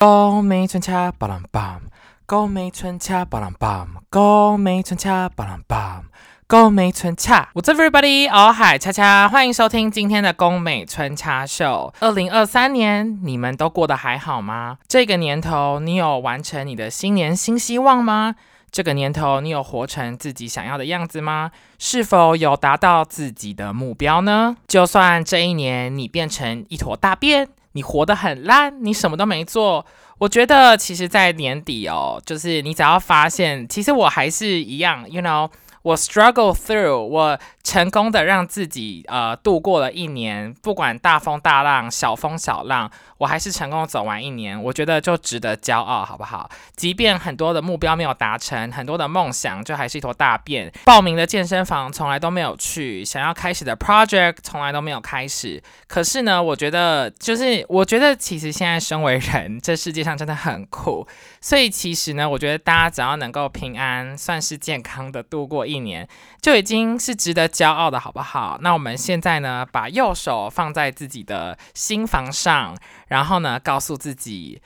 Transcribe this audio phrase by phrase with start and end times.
[0.00, 1.78] 高美春恰巴朗巴，
[2.24, 6.02] 高美春恰巴朗巴，高美春恰巴朗巴，
[6.46, 7.50] 高美春恰。
[7.52, 8.26] What's everybody？
[8.30, 11.92] 哦嗨，恰恰，欢迎收听今天的宫美春恰秀。
[12.00, 14.78] 二零二三年，你们都过得还好吗？
[14.88, 18.36] 这个年头，你有完成你的新年新希望吗？
[18.70, 21.50] 这个年头，你有活成自己想要的样子吗？
[21.78, 24.56] 是否有达到自己的目标呢？
[24.66, 27.50] 就算这一年你变成一坨大便。
[27.72, 29.84] 你活得很烂，你什么都没做。
[30.18, 35.50] 我觉得其实，在年底哦，就是你只要发现，其实我还是一样，you know。
[35.82, 44.62] 我 struggle through，我成功的让自己呃度过了一年，不管大风大浪、小风小浪，我还是成功走完一年。
[44.62, 46.50] 我觉得就值得骄傲，好不好？
[46.76, 50.70] 即便很多的目标没有达成，很多的梦想就还是一坨大便。
[50.84, 55.62] 报名的健身房从来都没有去，想要开始的 project 从来都没有开始。
[55.88, 61.06] 可是呢，我觉得就是我觉得其实现在身为人，这世界上真的很酷。
[61.40, 65.69] 所以其实呢，我觉得大家只要能够平安，算是健康的度过。
[65.70, 66.08] 一年
[66.40, 68.58] 就已经是值得骄傲的，好不好？
[68.60, 72.76] 那我们现在呢，把右手放在自己的心房上，
[73.08, 74.60] 然后呢，告诉自己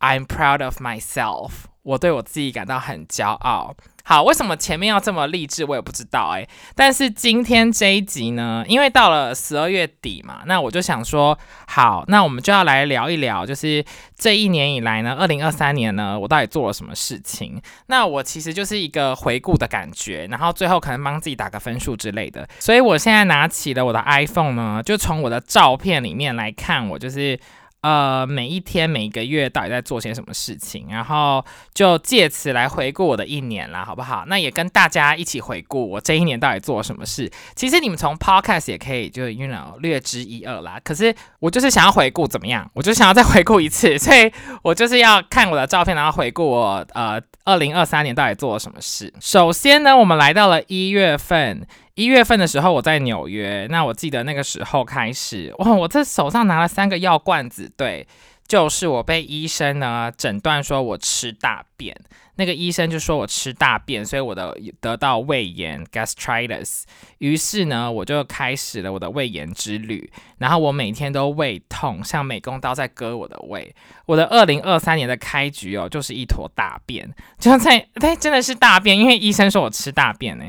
[0.00, 1.50] ，I'm proud of myself，
[1.86, 3.74] 我对我自己感到很骄傲。
[4.08, 5.64] 好，为什么前面要这么励志？
[5.64, 6.46] 我也不知道哎。
[6.76, 13.84] 但是今天这一集呢，因为到了十二月底嘛，那我就想说，好，那我们就要来聊一聊，就是
[14.16, 17.60] 这一年以来呢，二零二三年呢，我到底做了什么事情？
[17.86, 22.48] 那我其实就是一个回顾的感觉，然后最后可能帮自己打个分数之类的。
[22.60, 27.38] 所以我现在拿起了我的 iPhone 呢，就从我的照片里面来看，我就是。
[27.82, 34.24] 呃，每一天、每一个月到底在做些什么事情，然后就借此来回顾我的一年啦，好不好？
[34.26, 37.30] 那也跟大家一起回顾我这一年到底做了什么事。
[37.54, 40.80] 其实你们从 podcast 也可以就 you know 略知一二啦。
[40.82, 42.68] 可是我就是想要回顾怎么样？
[42.74, 44.32] 我就想要再回顾一次，所以
[44.62, 49.14] 我就是要看我的照片，然后回顾我呃二零二三年到底做了什么事。
[49.20, 51.64] 首先呢，我们来到了一月份。
[51.96, 53.66] 一月份的时候，我在纽约。
[53.70, 58.06] 那我记得那个时候开始，哇，我这手上拿了三个药罐子，对，
[58.46, 61.96] 就是我被医生呢诊断说我吃大便。
[62.38, 66.82] 那个医生就说我吃大便，所以我的得到胃炎 （gastritis）。
[67.16, 70.12] 于是呢，我就开始了我的胃炎之旅。
[70.36, 73.74] 然后我每天都胃痛，像美工刀在割我的胃。
[74.04, 80.44] 我的二零二三年的开局哦，就是一坨大便，就在，哎，真的是大便，因为医生说我吃大便呢。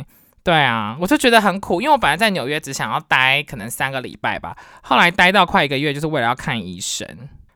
[0.48, 7.06] 对啊，我就觉得很苦，因为我本来在纽约只想要待可能三个礼拜吧，后来待到快一个月，就是为了要看医生。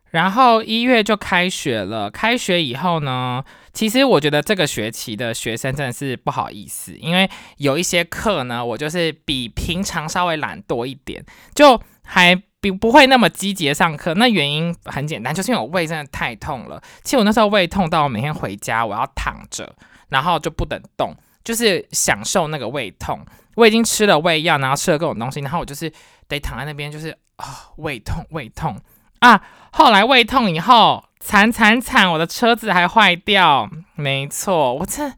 [0.10, 3.42] 然后一月就开学了，开学以后呢，
[3.72, 11.24] 其实我觉得这个学期的学生真的是不好意思，因为有一些课呢，我就是比平常稍微懒惰一点，
[11.56, 14.14] 就还比不会那么积极上课。
[14.16, 16.84] 那原因很简单，就是因为我胃真的太痛了。
[17.06, 19.74] 其实我那时候胃痛到我每天回家我要躺着，
[20.10, 21.16] 然后就不能动。
[21.44, 23.20] 就是享受那个胃痛，
[23.56, 25.92] 我已经吃了胃药，然后吃了各种东西，然后我就是
[26.28, 28.80] 得躺在那边，就是啊胃痛胃痛
[29.20, 29.42] 啊。
[29.72, 33.70] 后来胃痛以后，惨惨惨，我的车子还坏掉。
[33.96, 35.12] 没错，我这。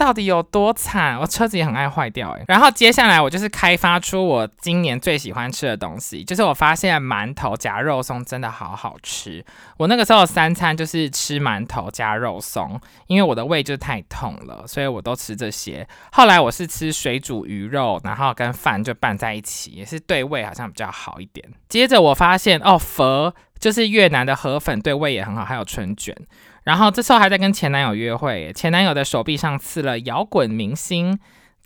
[0.00, 1.18] 到底有多惨？
[1.20, 2.42] 我车子也很爱坏掉诶。
[2.48, 9.44] 然后接下来我就是开发出我今年最喜欢吃的东西，就是我发现馒头夹肉松真的好好吃。
[9.76, 15.86] 我那个时候三餐就是吃馒头加肉松，因为我的胃就太痛了，所以我都吃这些。
[16.12, 21.46] 后来我是吃水煮鱼肉，然后跟饭就拌在一起，也是对胃好像比较好一点。
[21.68, 26.16] 接着我发现哦，佛就是越南的河粉对胃也很好，还有春卷。
[26.64, 31.18] 然后这时候还在跟前男友约会，前男友的手臂上刺了“摇滚明星”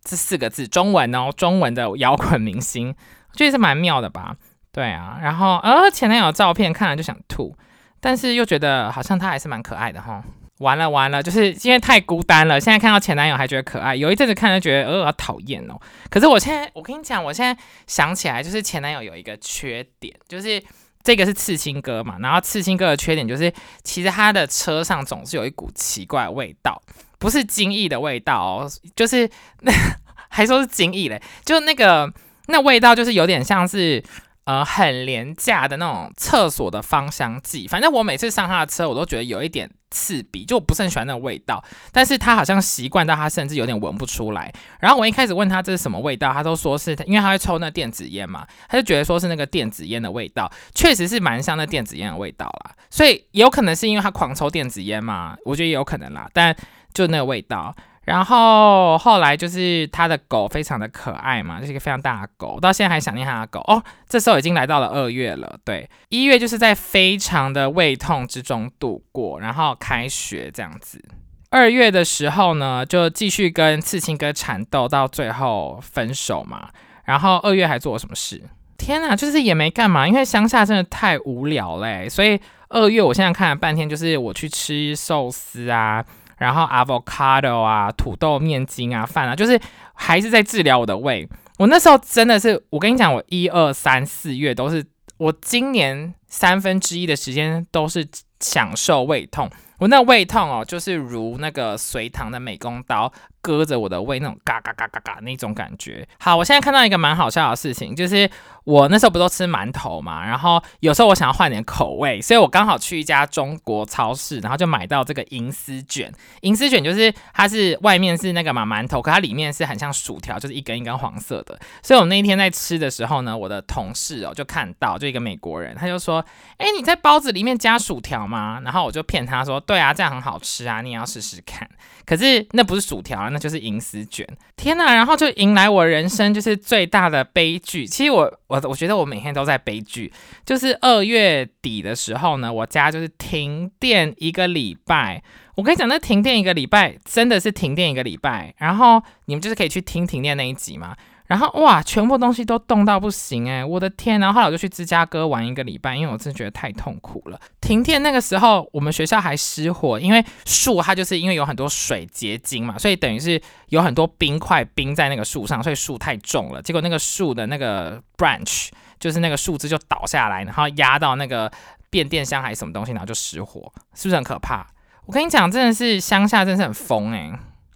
[0.05, 2.95] 这四个字，中文哦，中文的摇滚明星，
[3.31, 4.37] 我觉得是蛮妙的吧？
[4.71, 7.57] 对啊，然后呃，前男友照片看了就想吐，
[8.01, 10.23] 但是又觉得好像他还是蛮可爱的哈。
[10.59, 15.75] 完了完了，就是因为太孤单了，现在看到前男友还觉得可爱，有一阵子看就觉得呃讨厌哦。
[16.09, 20.63] 可是我现在我跟你讲，我现在想起来，就是前男友有一个缺点，就是。
[21.05, 23.53] 这个是刺青哥嘛，然后刺青哥的缺点就是，
[23.85, 26.83] 其实他的车上总是有一股奇怪味道，
[27.21, 29.31] 不是精益的味道哦，就是
[29.61, 29.73] 那
[30.29, 32.13] 还说是精益嘞，就那个
[32.47, 34.03] 那味道就是有点像是。
[34.47, 41.65] 呃，很廉价的那种厕所的芳香剂，反正我每次上他的车，我都觉得有一点刺鼻，就我不是很喜欢那个味道。
[41.93, 44.53] 但是他好像习惯到他甚至有点闻不出来。
[44.81, 52.73] 然后我一开始问他这是什么味道，他都说是因为他会抽那电子烟嘛，他就觉得说是那个电子烟的味道，确实是蛮像那电子烟的味道啦。
[52.91, 56.29] 所以有可能是因为他狂抽电子烟嘛，我觉得也有可能啦。
[56.33, 56.55] 但
[56.93, 57.75] 就那个味道。
[58.05, 63.83] 然后后来就是他的狗非常的可爱嘛，就是一个非常大的狗，到现在还想念他的狗哦。
[64.09, 71.03] 这时候已经来到了二月了，对，一月就是在非常的胃痛之中度过，然后开学这样子。
[71.51, 76.69] 二月的时候呢，就继续跟刺青哥缠斗，到最后分手嘛。
[77.05, 78.43] 然后二月还做了什么事？
[78.77, 82.09] 天哪，就是也没干嘛，因为乡下真的太无聊嘞。
[82.09, 86.05] 所以二月我现在看了半天，就是我去吃寿司啊。
[86.39, 89.61] 然后 avocado 啊，土豆面筋啊，饭啊，就是
[89.93, 91.29] 还是在治疗我的胃。
[91.59, 94.85] 我那时候真的是，我跟你讲，我一二三四月都是，
[95.19, 98.07] 我今年三分之一的时间都是
[98.41, 99.49] 享受胃痛。
[99.79, 103.13] 我那胃痛哦，就是如那个隋唐的美工刀。
[103.45, 106.09] 割着我的胃那种嘎嘎嘎嘎嘎那种感觉。
[106.19, 108.31] 好，我现在看到一个蛮好笑的事情，就是
[108.65, 116.11] 我那时候不都吃馒头嘛，然后有时候我想要换点口味，所以我刚好去一家中国超市，然后就买到这个银丝卷。
[116.41, 121.61] 银丝卷就是它是外面是那个嘛馒头，可它里面是很像薯条，就是一根一根黄色的。
[121.83, 126.25] 所以我那一天在吃的时候呢，我的同事哦就看到，就一个美国人，他就说
[126.57, 131.69] ：“哎，你在包子里面加薯条吗？”然后我就骗他说：“对啊，这样很好吃啊，你也要试试看。”
[132.07, 133.29] 可是那不是薯条啊。
[133.31, 134.27] 那就是银丝卷，
[134.57, 134.95] 天哪！
[134.95, 137.87] 然后就迎来我人生就是最大的悲剧。
[137.87, 140.13] 其实我我我觉得我每天都在悲剧。
[140.45, 145.23] 就是二月底的时候呢，我家就是停电一个礼拜。
[145.57, 148.55] 我跟你讲，那停电一个礼拜真的是停电一个礼拜。
[148.59, 150.95] 然后你们就是可以去听停电那一集嘛。
[151.27, 154.21] 然后哇，全部东西都冻到不行哎，我的天！
[154.21, 157.41] 然后后来我就去芝加哥玩一个礼拜，因为我真的觉得太痛苦了。
[157.63, 163.41] 停电那个时候，我们学校还失火，因为树它就是因为有很多水结晶嘛，所以等于是
[163.71, 168.69] 有很多冰块冰在那个树上，所以树太重了，结果那个树的那个 branch
[169.01, 171.51] 就是那个树枝就倒下来，然后压到那个
[171.89, 174.67] 变电箱还是什么东西，然后就失火，是不是很可怕？
[175.07, 177.33] 我跟你讲，真的是乡下，真是很疯哎。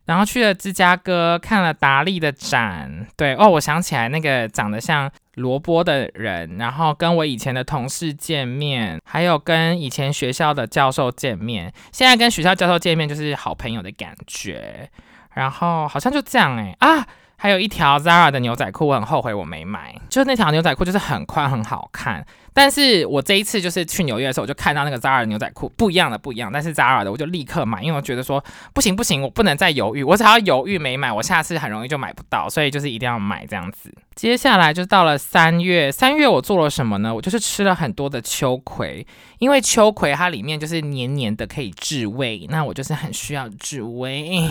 [0.08, 3.06] 然后去了芝加哥，看了达利的展。
[3.14, 11.70] 对哦，我想起来那个长得像萝卜的人，然后跟我以前的同事见面，还有跟以前学校的教授见面。
[11.93, 14.88] 现在跟学校教授见面就是好朋友的感觉。
[15.34, 17.06] 然后好像就这样哎啊。
[17.40, 19.94] 还有一条 Zara 的牛仔裤，我很后悔我没买。
[20.08, 22.26] 就是那条牛仔裤，就是很宽很好看。
[22.52, 26.50] 但是我这一次就是去纽约的时候，我就看到那个 Zara 的牛仔裤，不一样的不一样。
[26.52, 30.02] 但是 Zara 的我就立刻买，因为我觉得说不行不行，我不能再犹豫。
[30.02, 32.50] 我只要犹豫没买，我下次很容易就买不到。
[32.50, 33.94] 所以就是一定要买这样子。
[34.17, 37.14] 接下来就到了三月，三月我做了什么呢？
[37.14, 39.06] 我就是吃了很多的秋葵，
[39.38, 42.44] 因为秋葵它里面就是黏黏的，可以治胃。
[42.50, 44.43] 那我就是很需要治胃。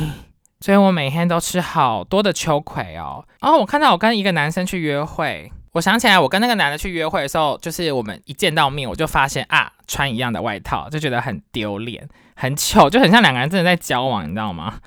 [0.59, 3.23] 所以我每天都吃好多的秋葵哦。
[3.41, 14.79] 然后我看到我跟一个男生去约会，我想起来我跟那个男的去约会的时候，就是我们一见到面，我就发现啊，穿一样的外套，就觉得很丢脸，很糗，就很像两个人真的在交往，你知道吗？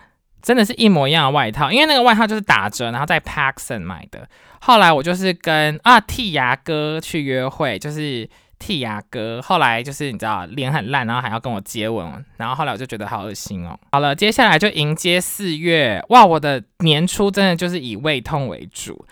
[0.43, 4.29] 真的是一模一样的外套，因为那个外套就是打折，然后在 Paxson 买的。
[4.61, 8.29] 后来我就是跟啊剔牙哥去约会，就是。
[8.61, 13.77] 剔牙哥，后来就是你知道脸很烂，然后还要跟我接吻，然后后来我就觉得好恶心哦。
[13.93, 19.07] 好了，接下来就迎接四月，哇，我的年初真的就是以胃痛为主。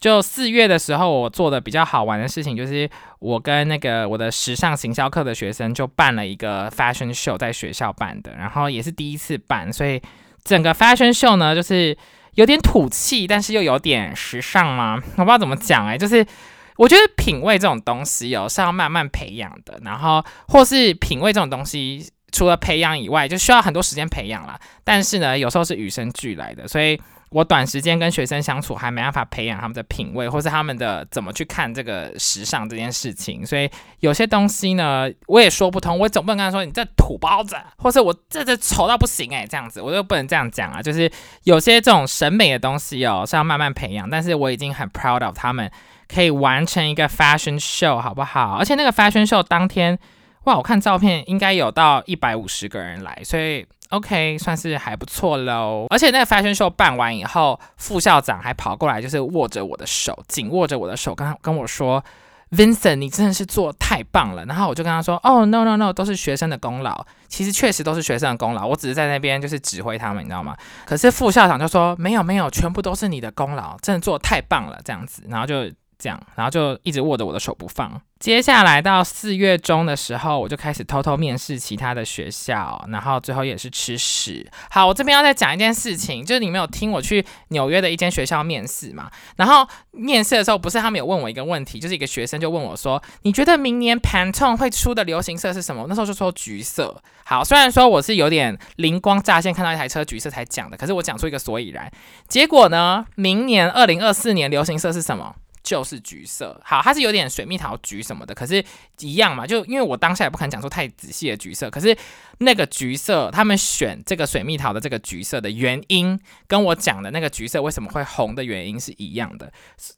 [0.00, 2.88] 就四月的时候，我做的比较好玩的事情就是，
[3.20, 10.00] 我跟那个我的时尚行销课的学生就办了一个 fashion show，在学校办的，然后也是第一次办，所以
[10.42, 11.96] 整个 fashion show 呢，就是
[12.34, 16.26] 有点土气，但是又有点时尚嘛，我不知道怎么讲哎，就是。
[16.76, 24.58] 我觉得品味这种东西哦是要慢慢培养的，然后或是品味这种东西，除了培养以外，就需要很多时间培养啦。
[24.82, 27.00] 但是呢，有时候是与生俱来的，所以
[27.30, 33.46] 我短时间跟学生相处还没办法培养他们的品味，或是他们的怎么去看这个时尚这件事情。
[33.46, 35.96] 所以有些东西呢，我也说不通。
[35.96, 40.82] 我总不能跟他说你这土包子，或者我这这丑到不行诶，这样子我就不能这样讲啊。
[40.82, 41.10] 就是
[41.44, 45.70] 有些这种审美的东西哦是要慢慢培养，但是我已经很 proud of 他们。
[46.12, 48.56] 可以完成一个 fashion show，好不好？
[48.58, 49.98] 而且那个 fashion show 当天，
[50.44, 55.86] 哇，我看照片应该有到一百五十个人来，所以 OK，算是还不错喽。
[55.90, 62.02] 而且那个 fashion show 办完以后，副校长还跑过来，就是握着我的手，紧握着我的手，跟跟我说
[62.50, 67.06] ：“Vincent，你真的是做太棒了。”然后我就跟他说：“哦，no no no，都是学生的功劳。
[67.28, 70.56] 其实确实都是学生的功劳，我只是在那边就是指挥他们，你知道吗？
[70.84, 75.22] 可是副校长就说：没有没有，全部都是你的功劳，真的做太棒了，这样子。
[75.28, 75.70] 然后就。
[76.04, 77.98] 这样，然后就一直握着我的手不放。
[78.20, 84.46] 接下来到四月中的时候，我就开始偷偷面试其他的学校，然后最后也是吃屎。
[84.70, 89.10] 好，我这边要再讲一件事情，就是你没有听我去纽约的一间学校面试嘛？
[89.36, 97.02] 然后面试的时候，不是他们有问我一个问题，就是一个学生就问我说：“你觉得明年 Pantone 会出的流行色是什么？”那时候就说橘色。
[97.24, 101.90] 好，虽然说我是有点灵光乍现，看到一台车橘色才讲的，可是我讲出一个所以然。
[102.28, 105.34] 结果呢，明年二零二四年流行色是什么？
[105.64, 108.62] 就是橘色，好，它是有点水蜜桃橘什么的，可是
[109.00, 111.96] 一样嘛，就因为我当下也不肯讲出太仔细的橘色，可是
[112.38, 119.50] 那个橘色，他们选这个水蜜桃的这个橘色的原因，跟我讲的那个橘色为什么会红的原因是一样的，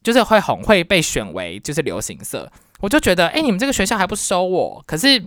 [0.02, 5.20] 就是会红会被选为就是流行色，我就觉得，哎，你们这个学校还不收我，可是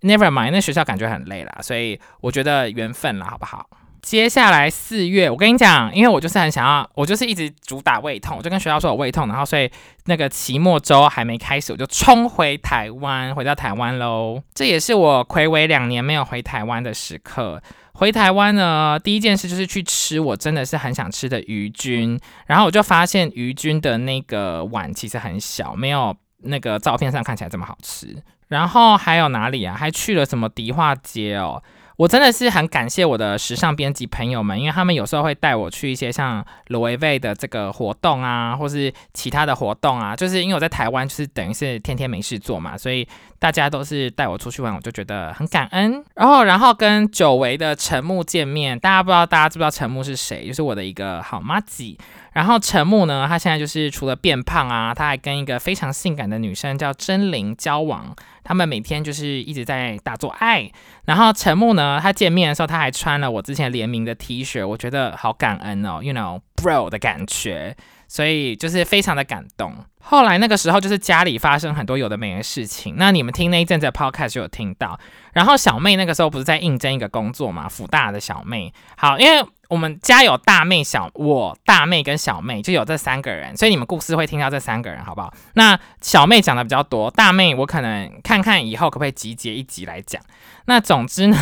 [0.00, 3.68] never mind，那学校感觉很累啦，所以我觉得缘分啦，好不好？
[4.02, 9.70] 接下来四月，我跟你讲，因为我就是很想要，我就是一直主打胃痛，我就跟学校说我胃痛，然后所以
[10.06, 14.42] 那个期末周还没开始，我就冲回台湾，回到台湾喽。
[14.54, 17.62] 这也是我暌违两年没有回台湾的时刻。
[17.94, 28.20] 回台湾呢，第一件事就是去吃我真的是很想吃的鱼菌，然后我就发现鱼菌的那个碗其实很小，没有那个照片上看起来这么好吃。
[28.48, 29.76] 然后还有哪里啊？
[29.78, 31.62] 还去了什么迪化街哦。
[32.02, 40.16] 我真的是很感谢我的时尚编辑朋友们，因为他们有时候会带我去一些像罗维威的这个活动啊，或是其他的活动啊。
[40.16, 43.06] 就是因为我在台湾，就是等于是天天没事做嘛，所以
[43.38, 46.04] 大家都是带我出去玩，我就觉得很感恩。
[46.16, 50.44] 然后，然后跟久违的陈木见面，大家不知道大家知不知道陈木是谁？
[50.48, 51.84] 就是我的一个好妈子。
[52.32, 58.12] 然后陈木呢，他现在就是除了变胖啊，他还跟一个非常性感的女生叫真玲交往。
[58.44, 60.70] 他们每天就是一直在大做爱，
[61.04, 67.76] 然后陈木呢，他见面的时候他还穿了我之前联名的 T 恤，我觉得好感恩哦，you know bro 的感觉，
[68.08, 69.74] 所以就是非常的感动。
[70.00, 74.98] 后来那个时候就是家里发生很多有的没的事情，那你们听那一阵子的 podcast 就有听到。
[75.32, 79.44] 然后小妹那个时候不是在应征一个工作嘛，福大的小妹，好，因为。
[79.72, 85.32] 我们家有大妹、小我、大妹跟小妹，就有这三个人，所以你们故事会听到这三个人，好不好？
[85.54, 90.20] 那小妹讲的比较多，大妹我可能看看以后可不可以集结一集来讲。
[90.66, 91.38] 那总之呢，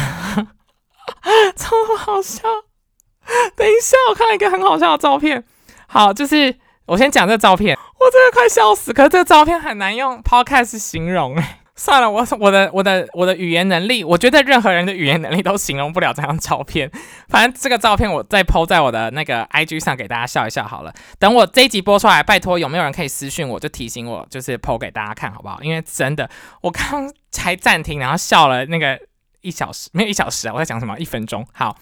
[1.57, 2.43] 超好笑。
[3.57, 5.43] 等一下，我看一个很好笑的照片。
[5.89, 6.57] 好，就是
[6.87, 8.93] 我先讲这照片，我真的快笑死。
[8.93, 11.60] 可是这个照片很难用 podcast 形容哎。
[11.81, 16.91] 算了，我我的我的我的语言能力，我觉得任何人的语言能力都形容不了这张照片。
[17.27, 20.93] 反正这个照片我再 PO 在我的那个 IG 上给大家笑一笑好了。
[21.19, 25.59] 等我这一集播出来，拜托有没有人可以私信我，就提醒我，就是 PO 给大家看好不好？
[25.63, 26.29] 因为真的，
[26.61, 29.01] 我刚才暂停，然后笑了那个
[29.41, 30.99] 一小时，没有一小时啊，我在讲什么？
[30.99, 31.47] 一分钟。
[31.55, 31.79] 好。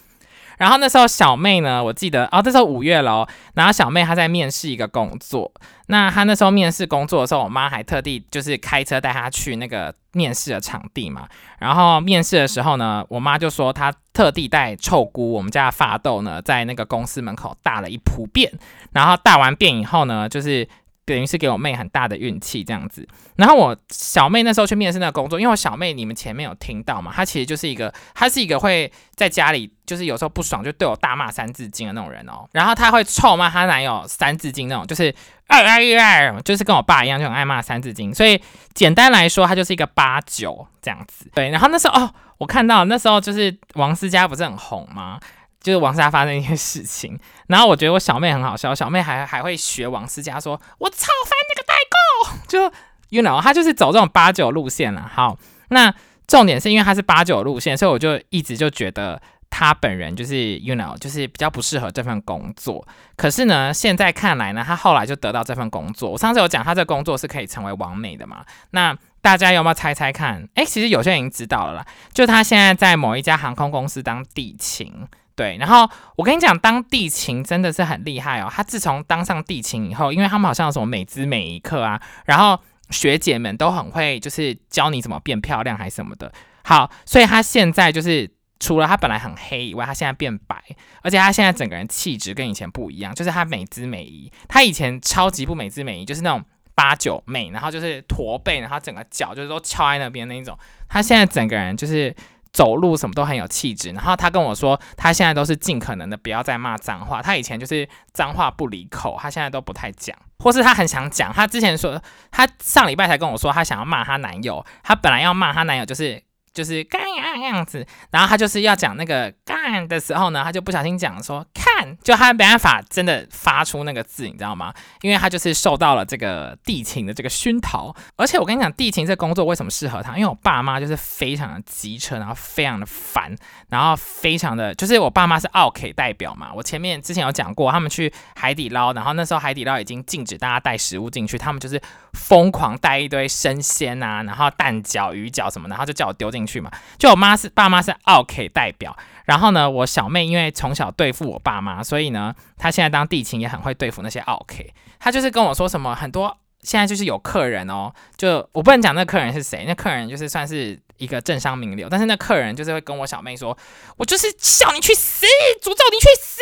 [0.59, 5.51] 然后那时候小妹呢，我记得哦，那时候五月了，然后小妹她在面试一个工作。
[5.87, 11.27] 那她那时候面试工作的时候，我妈还特地就是开车带她去那个面试的场地嘛。
[11.57, 18.51] 然后面试的时候呢，我妈就说她特地带臭菇，我们家的发豆呢，在那个公司门口大了一铺便。
[18.91, 20.67] 然后大完便以后呢，就是。
[21.13, 35.13] 等于是给我妹很大的运气这样子，然后我小妹那时候去面试那个工作，因为我小妹你们前面有听到嘛，她其实就是一个，她是一个会在家里就是有时候不爽就对我大骂三字经的那种人哦，然后她会臭骂她男友三字经那种，就是
[35.47, 38.39] 二二二，就是跟我爸一样就很爱骂三字经，所以
[38.73, 41.29] 简单来说，她就是一个八九这样子。
[41.33, 45.19] 对，然后那时候哦，我看到那时候就是王思佳不是很红吗？
[45.61, 52.73] 就是王思佳发生一些事情，然后我觉得我小妹很好笑，小妹还还会学王思佳说：“我操翻那个代购。”就
[53.09, 55.09] you know，她就是走这种八九路线了。
[55.13, 55.37] 好，
[55.69, 55.93] 那
[56.27, 62.87] 重点是因为她是八九路线，所以我就一直就觉得她本人就是 you know，就是比较不适合这份工作。
[63.17, 66.11] 可是呢，现在看来呢，她后来就得到这份工作。
[66.11, 68.45] 我上次有讲她这工作是可以成为王美的嘛？
[68.71, 70.47] 那大家有没有猜猜看？
[70.55, 74.93] 哎，其实有些人已经知道了啦，就她现在在某一家航空公司当地勤。
[75.39, 78.49] 对，然后我跟你讲，当地勤真的是很厉害哦。
[78.51, 86.29] 他自从当上地勤以后，因为他们好像有什么美姿美仪课啊，然后学姐们都很会，就是教你怎么变漂亮还是什么的。
[86.65, 88.29] 好，所以他现在就是
[88.59, 90.61] 除了他本来很黑以外，他现在变白，
[91.03, 94.29] 而且他现在整个人气质跟以前不一样，就是他美姿美仪。
[94.49, 96.43] 他以前超级不美姿美仪，就是那种
[96.75, 100.59] 八九妹，然后就是驼背，然后整个脚就是都翘在那边那一种。
[100.89, 102.13] 他现在整个人就是。
[102.51, 107.21] 走路什么都很有气质，然后他跟我说，他现在都是尽可能的不要再骂脏话。
[107.21, 111.31] 他以前就是脏话不离口，他现在都不太讲，或是他很想讲。
[111.31, 112.01] 他之前说，
[112.31, 114.65] 他上礼拜才跟我说，他想要骂她男友。
[114.83, 116.21] 他本来要骂她男友，就是
[116.53, 124.73] 就是干呀样子，然后他就是要讲那个干的时候呢，他就不小心讲说看，就他没办法真的发出那个字，你知道吗？
[125.01, 127.95] 因为他就是受到了这个地勤的这个熏陶。
[128.15, 130.17] 而且我跟你讲，地勤这工作为什么适合他？
[130.17, 133.35] 因为我爸妈就是非常的急车，然后非常的烦，
[133.69, 136.51] 然后非常的就是我爸妈是奥 K 代表嘛。
[136.53, 141.81] 我前面之前有讲过，他们去海底捞，然后那时候海底捞已经禁止大家带食物进去，他们就是
[142.13, 146.71] 疯狂带一堆生鲜啊，然后蛋饺、鱼饺什么，然后就叫我丢进进去嘛。
[146.97, 154.73] 就我妈是爸妈是奥 K 代表，然后呢，我小妹因为从小对付我爸妈，所以呢，她现在当地勤也很会对付那些奥 K。
[154.99, 160.79] 她就是跟我说什么很多，现在就是有客人哦，就我不能讲那客人是谁，那客人就是算是。
[160.99, 163.57] 一个政商名流，但是那客人就是会跟我小妹说
[163.97, 165.25] ：“我就是叫你去死，
[165.61, 166.39] 诅咒你去死。”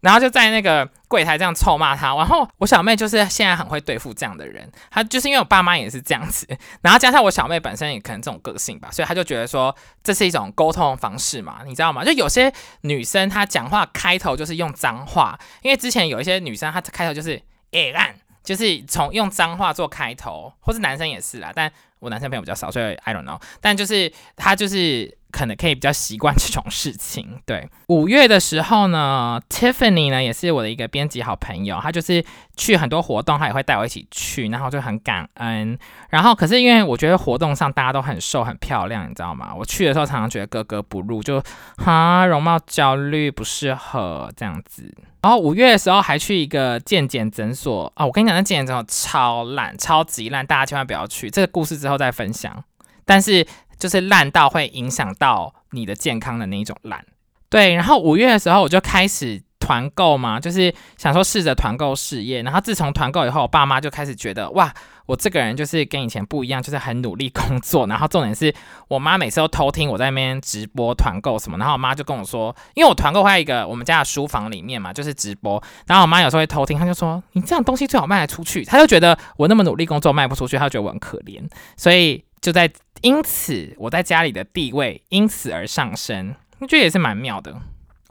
[0.00, 2.14] 然后就在那个柜台这样臭骂他。
[2.14, 6.46] 然后我小妹就是现在很会对付这样的人，她就是因为我爸妈也是这样子，
[6.80, 12.04] 然后加上我小妹本身也可能这种个性吧，所以她就觉得说这是一种沟通方式嘛，你知道吗？
[12.04, 17.42] 就有些女生她讲话开头就是用脏话，因为之前有一些女生她开头就是
[17.72, 21.70] 诶烂，就是从用脏话做开头，或是男生也是啦，但。
[22.00, 23.40] 我男生朋友比较少，所以 I don't know。
[23.60, 27.40] 但就是他就是可能可以比较习惯这种事情。
[27.46, 32.24] 对，五月的时候呢，Tiffany 呢也是我的一个编辑好朋友，他就是
[32.56, 35.78] 去很多活动，他也会带我一起去，然后就很感恩。
[36.10, 39.54] 然后可是因为我觉得活动上大家都很瘦很漂亮，你知道吗？
[39.56, 41.42] 我去的时候常常觉得格格不入，就
[41.78, 44.92] 哈容貌焦虑不适合这样子。
[45.22, 51.30] 然后五月的时候还去一个健检诊所啊，我跟你讲，那健检诊所超烂，超级烂，大家千万不要去。
[51.30, 52.64] 这个故事之后再分享，
[53.04, 53.46] 但是
[53.80, 57.04] 就是烂到会影响到你的健康的那一种烂。
[57.48, 59.42] 对，然后五月的时候我就开始。
[59.60, 62.42] 团购嘛，就是想说试着团购事业。
[62.42, 64.72] 然后自从团购以后，我爸妈就开始觉得哇，
[65.04, 67.86] 我这个人就是跟以前不一样，就是很努力工作。
[67.86, 68.52] 然后重点是
[68.88, 71.58] 我妈每次都偷听我在那边直播团购什么。
[71.58, 75.62] 然后我妈就跟我说，因为我团购在一个我们家的书房里面嘛，就是直播。
[75.86, 78.64] 然后我妈有时候会偷听，她就说你这样东西最好卖得出去。
[78.64, 81.46] 她就觉得我那么努力工作卖不出去，她觉得我很可怜。
[81.76, 82.70] 所以就在
[83.02, 87.54] 因此我在家里的地位因此而上升，我觉得也是蛮妙的。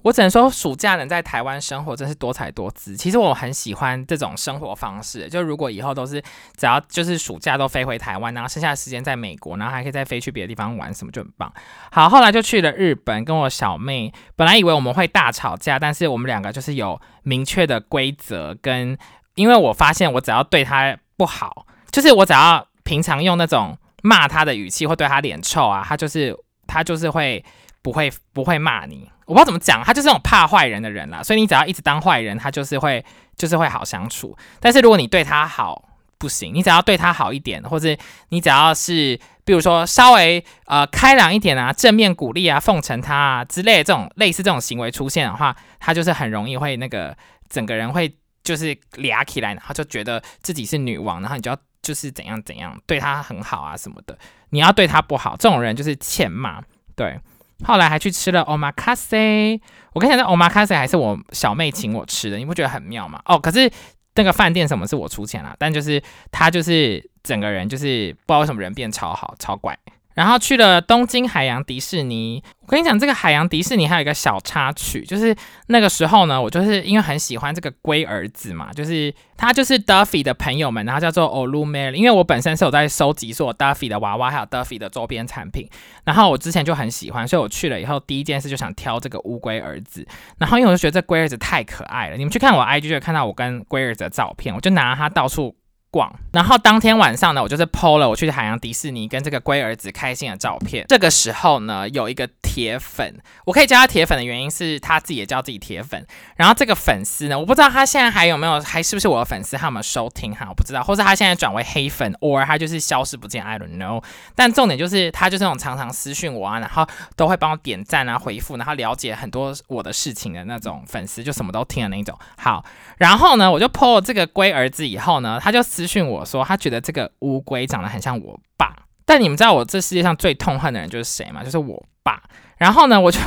[0.02, 2.96] 我只能说，暑假能在台湾生活真是多彩多姿。
[2.96, 5.28] 其实我很喜欢这种生活方式。
[5.28, 6.22] 就如果以后都是
[6.56, 11.52] 只要就是暑假都飞回台湾，然后剩下的时间在美国，然后还可以再飞去别的地方玩，什么就很棒。
[11.92, 14.14] 好，后来就去了日本，跟我小妹。
[14.38, 18.98] 本来以为我们会大吵架，但是我们两个就是有明确的规则，跟
[19.36, 26.36] 因为我发现我只要对她不好，就是我只要平常用那种骂他的语气，或对他脸臭啊，他就是
[26.68, 27.44] 他就是会
[27.82, 29.10] 不会不会骂你。
[29.26, 33.04] 我不知道怎么讲，他就是那种怕坏人的人啦，所以你只要一直当坏人，他就是会
[33.36, 34.36] 就是会好相处。
[34.60, 37.96] 但是如果你对他好不行，你只要对他好一点，或者
[38.30, 47.16] 你只要是比如说稍微呃开朗一点啊，正面鼓励啊，奉承他啊之类的这种类似这种行为出现的话，他就是很容易会那个
[47.50, 48.12] 整个人会
[48.44, 54.18] 就是嗲起来，然后就觉得自己是女王，然后你就要就是怎样怎样对他很好啊什么的。
[54.50, 56.62] 你要对他不好，这种人就是欠骂，
[56.96, 57.20] 对。
[57.66, 59.60] 后来还去吃了 omakase，
[59.92, 63.22] 我跟你讲，那 omakase 还是我小妹请我吃的，你不觉得很妙吗？
[63.26, 63.70] 哦，可是
[64.16, 69.78] 那个饭店什么是我出钱啦，但就是他就是整个人就是不知道为什么人变超好，超乖。
[70.20, 72.44] 然后去了东京海洋迪士尼。
[72.68, 75.34] 我跟你讲，这个海洋迪士尼还有一个小插曲，就是
[75.68, 81.94] 那个时候呢，我就是因为很喜欢这个龟儿子嘛，就是他就是 Duffy 的朋友们，然后叫做 Olumel。
[81.94, 85.70] 因为我本身是有在收集所有 Duffy 的娃娃，还有 Duffy 的周边产品，
[86.04, 90.06] 然后我之前就很喜欢，所以我去了以后，第一件事就想挑这个乌龟儿子。
[90.38, 95.56] 然后因为我就觉得这龟儿子太可爱了，你们去看我 IG 就看到我跟龟儿子的照片，我就拿它到处。
[95.92, 100.86] 逛，然后当天晚上呢，我就是 PO 了我去海洋迪士尼跟这个龟儿子开心的照片。
[100.88, 106.06] 这个时候呢，有一个铁粉，我可以叫他铁粉的原因是他自己也叫自己铁粉。
[106.36, 110.46] 然后这个粉丝呢，我不知道他现在还有没有，还是不是我的粉丝，他有没有收听哈？
[110.48, 114.04] 我不知道，或者他现在转为黑粉，or 他就是消失不见，I don't know。
[114.36, 122.16] 但重点就是他就是那种常常私讯我啊，然后都会帮我点赞啊、回复，然后了解很多我的事情的那种粉丝，就什么都听的那种。
[122.38, 122.64] 好，
[123.00, 125.60] 然后呢，我就 PO 了这个龟儿子以后呢，他就。
[125.80, 128.76] 私讯我说，他觉得这个乌龟长得很像我爸。
[129.06, 131.42] 但你们知道我这世界上最痛恨的人就是谁吗？
[131.42, 132.22] 就是我爸。
[132.58, 133.20] 然后呢，我就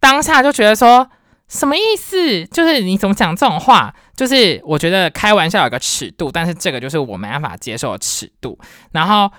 [0.00, 1.08] 当下就觉得说，
[1.46, 2.44] 什么意思？
[2.46, 3.94] 就是你怎么讲这种话？
[4.16, 8.58] 就是我觉得开玩笑有个尺度，但是这个就是我没办法接受的尺度。
[8.90, 9.30] 然后，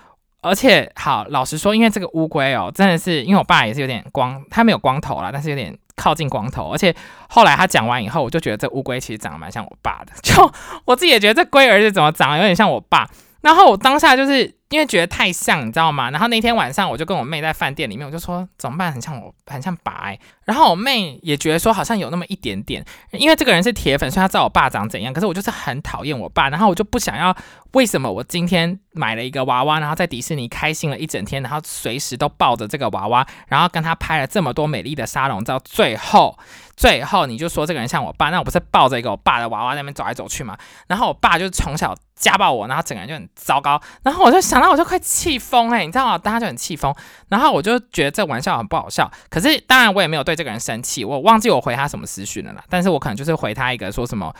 [0.41, 5.77] 而且好老实说，因为这个乌龟哦，真的是因为我爸也是有点光，他没有光头啦，但是有点。
[6.01, 6.95] 靠近光头，而且
[7.29, 10.11] 后来他讲完以后，我就觉得这乌龟其实长得蛮像我爸的。
[10.23, 10.51] 就
[10.85, 13.07] 我自己也觉得这龟儿子怎么长得有点像我爸。
[13.41, 16.09] 然后我当下就是因为觉得太像，你知道吗？
[16.09, 18.91] 然后那天晚上我就跟我妹在饭店里面，我就说怎么办？
[18.91, 20.17] 很像我，很像白。
[20.45, 25.13] 然后我妹也觉得说好像有那么一点点，因为这个人是铁粉，所以他知道我爸长怎样。
[25.13, 27.35] 可是我就是很讨厌我爸，然后我就不想要。
[27.73, 36.37] 为什么我今天买了一个娃娃，然后在迪士尼开心了一整天，然后随时都抱着这个娃娃，然后跟他拍了这么多美丽的沙龙照，最后
[36.81, 40.57] 最后你就说这个人像我爸，那我不是抱着一个我爸的娃娃那边走来走去嘛？
[40.87, 46.17] 然后我爸就从小家暴我，然后整个人就很糟糕，然后我就想到我就快气疯哎，你知道吗？
[46.17, 46.91] 当时就很气疯，
[47.29, 54.33] 然后我就觉得这玩笑很不好笑，可是当然我也没有对这个人生气，我忘记我回他什么私讯了啦，但是我可能就是回他一个说什么，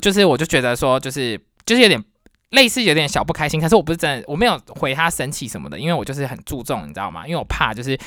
[0.00, 2.00] 就是我就觉得说就是就是有点。
[2.52, 7.26] 类似有点小不开心，可是我不是真的，我没有回他生气什么的，因为我就是很注重，你知道吗？
[7.26, 7.98] 因为我怕就是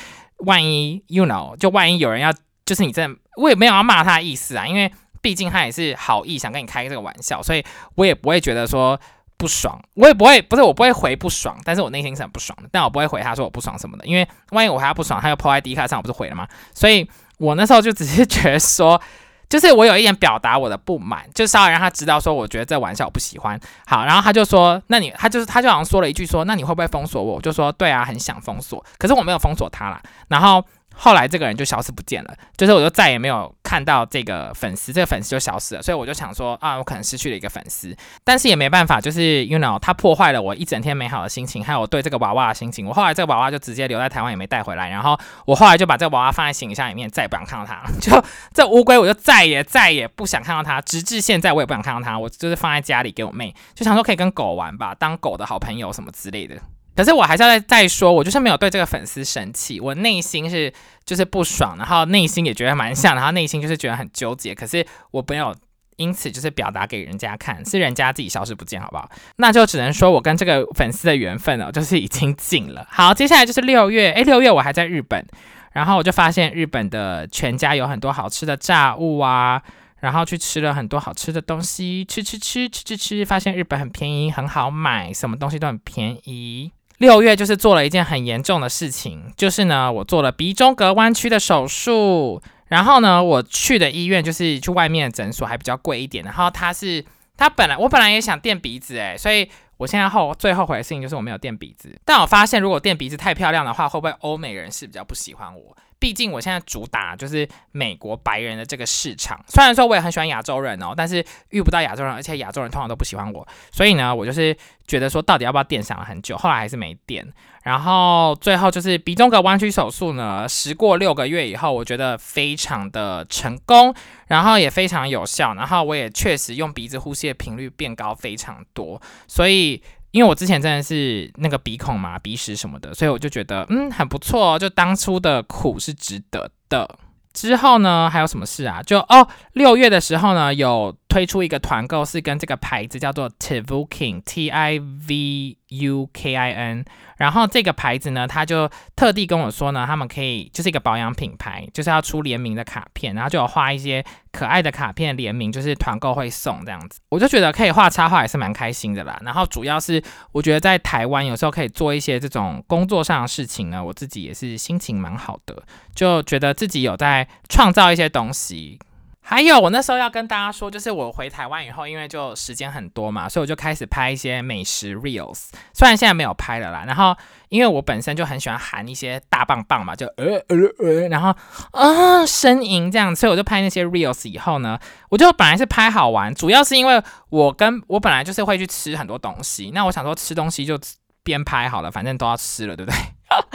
[0.44, 2.32] 万一，you know，就万一有人要，
[2.66, 9.00] 就是你真的，我也没有要骂他的意思啊，因为毕竟他也是好意想跟你开这个玩笑，所以我也不会觉得说
[9.38, 16.46] 不爽，我也不会，不是我不会回不爽，但是我内心是很不爽的，但我不会回他说我不爽什么的，因为万一我还要不爽，他又抛在第一卡上，我不是回了吗？
[16.74, 19.00] 所以我那时候就只是 觉得说。
[19.48, 23.56] 就是我有一点表达我的不满，就稍微让他知道说，我觉得这玩笑我不喜欢。
[23.86, 27.34] 好，然后他就说，那你他就是他就好像说了一句说，那你会不会封锁我？
[27.36, 30.02] 我就说，对啊，很想封锁，可是我没有封锁他啦。
[30.26, 30.64] 然后。
[30.98, 42.86] 后来这个人就消失不见了，就是我就再也没有看到这个粉丝，这个粉丝就消失了，所以我就想说啊，我可能失去了一个粉丝，但是也没办法，就是 you know，他破坏了我一整天美好的心情，还有我对这个娃娃的心情。
[42.86, 44.88] 我后来这个娃娃就直接留在台湾，也没带回来。
[44.88, 47.82] 然后我后来就把这个娃娃放在行李箱里面，再也不想看到它。
[48.00, 52.18] 就这乌龟，我就再也再也不想看到它，直至现在我也不想看到它。
[52.18, 56.56] 我就是放在家里给我妹，就想说可以跟狗玩吧，当狗的好朋友什么之类的。
[56.96, 60.72] 可是我还是要再再说，我就是没有对这个粉丝生气，我内心是
[61.04, 64.54] 就是不爽，然后内心也觉得蛮像，然后内心就是觉得很纠结。
[64.54, 65.54] 可是我没有
[65.96, 69.10] 因此就是表达给人家看，是人家自己消失不见，好不好？
[69.36, 72.86] 那就只能说我跟这个粉丝的缘分哦，就是已经尽了。
[72.90, 75.24] 好，接下来就是六月， 诶，六月我还在日本，
[75.72, 79.62] 然后我就发现日本的全家有很多好吃的炸物啊，
[80.00, 86.72] 然后去吃了很多好吃的东西，吃吃吃吃吃吃，发现日本很便宜，很好买，什么东西都很便宜。
[86.98, 92.42] 六月就是做了一件很严重的事情，就是呢，我做了鼻中隔弯曲的手术。
[92.68, 96.24] 然后呢，我去的医院就是去外面的诊所，还比较贵一点。
[96.24, 97.04] 然后他是
[97.36, 101.96] 他本来我本来也想垫鼻子，诶，所以我现在后最后悔的事情就是我没有垫鼻子。
[102.04, 105.76] 但我发现如果垫鼻子太漂亮的话，会不会欧美人士比较不喜欢我？
[105.98, 114.56] 毕竟我现在主打就是美国白人的这个市场，虽然说我也很喜欢亚洲人哦，但是遇不到亚洲人，而且亚洲人通常都不喜欢我，所以呢，我就是
[114.86, 117.26] 觉得说到底要不要垫，想了很久，后来还是没垫。
[117.62, 123.92] 然后最后就是鼻中隔弯曲手术呢，时过六个月以后，我觉得非常的成功，
[124.28, 129.82] 然后也非常有效，然后我也确实用鼻子呼吸的频率变高非常多，所以。
[130.16, 136.98] 因为我之前真的是那个鼻孔嘛、鼻屎什么的，所以我就觉得嗯很不错哦，就当初的苦是值得的。
[137.34, 138.82] 之后呢还有什么事啊？
[138.82, 146.84] 就哦六月的时候呢有推出一个团购，是跟这个牌子叫做 Tivukin T I V U K I N。
[147.16, 157.00] 然后这个牌子呢，他就特地跟我说呢，他们可以就是一个保养品牌，就是要出联名的卡片，然后就有画一些可爱的卡片联名，就是团购会送这样子。
[157.08, 159.18] 我就觉得可以画插画也是蛮开心的啦。
[159.24, 160.02] 然后主要是
[160.32, 165.62] 我觉得在台湾有时候可以做一些这种工作上的事情呢，我自己也是心情蛮好的，
[165.94, 168.78] 就觉得自己有在创造一些东西。
[169.28, 175.48] 还有，我那时候要跟大家说，就是我回台湾以后，因为就时间很多嘛，所以我就开始拍一些美食 reels。
[175.74, 177.12] 虽然现在没有拍了啦，然后
[177.48, 181.30] 因为我本身就很喜欢含一些大棒棒嘛，就呃呃呃，然后
[181.72, 190.78] 啊呻吟这样，所以我就拍那些 reels 以后呢，我就本来是拍好玩，主要是因为我跟我本来就是会去吃很多东西，那我想说吃东西就
[191.24, 192.98] 边拍好了，反正都要吃了，对不对？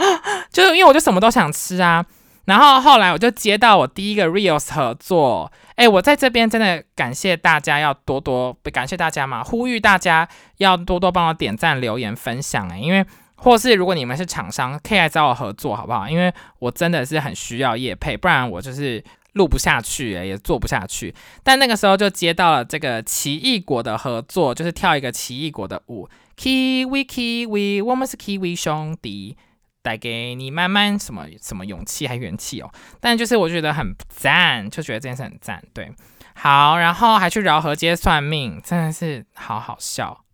[0.52, 2.04] 就是因为我就什么都想吃啊。
[2.46, 16.08] 然后后来我就接到我第一个 reels 合作，哎，我在这边真的感谢大家，要多多感谢大家嘛，呼吁大家要多多帮我点赞、留言、分享，哎，因为或是如果你们是厂商，可以来找我合作，好不好？
[16.08, 19.02] 因为我真的是很需要业配，不然我就是
[19.34, 21.14] 录不下去，哎，也做不下去。
[21.44, 29.36] 但那个时候就接到了这个奇异果的合作，就是跳一个奇异果的舞，Kiwi Kiwi，我们是 Kiwi 兄弟。
[29.82, 35.92] 带给你慢慢什么什么勇气还元气哦，但就是我觉得很赞，就觉得这件事很赞，对，
[36.34, 40.24] 好，然后还去饶河街算命，真的是好好笑，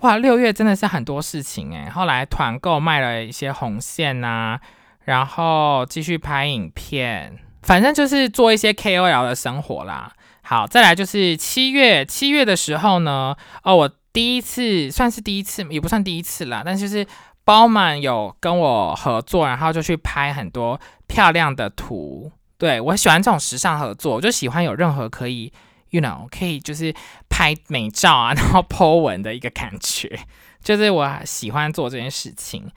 [0.00, 1.88] 哇，六月真的是很多事情诶。
[1.88, 4.58] 后来团购卖了一些红线呐，
[5.04, 10.12] 然后继续拍影片，反正就是做一些 KOL 的生活啦。
[10.42, 17.06] 好，再来就是七月，七月的时候呢，哦，我第一次算是第一次，也不算第一次啦，但就是
[17.44, 22.30] 包满有跟我合作，然后就去拍很多漂亮的图。
[22.58, 25.52] 对我喜欢这种时尚合作，我就喜欢有任何可以
[25.90, 26.94] ，you know，可以就是
[27.28, 30.20] 拍美照啊，然后 po 文的一个感觉，
[30.62, 32.70] 就是我喜欢做这件事情。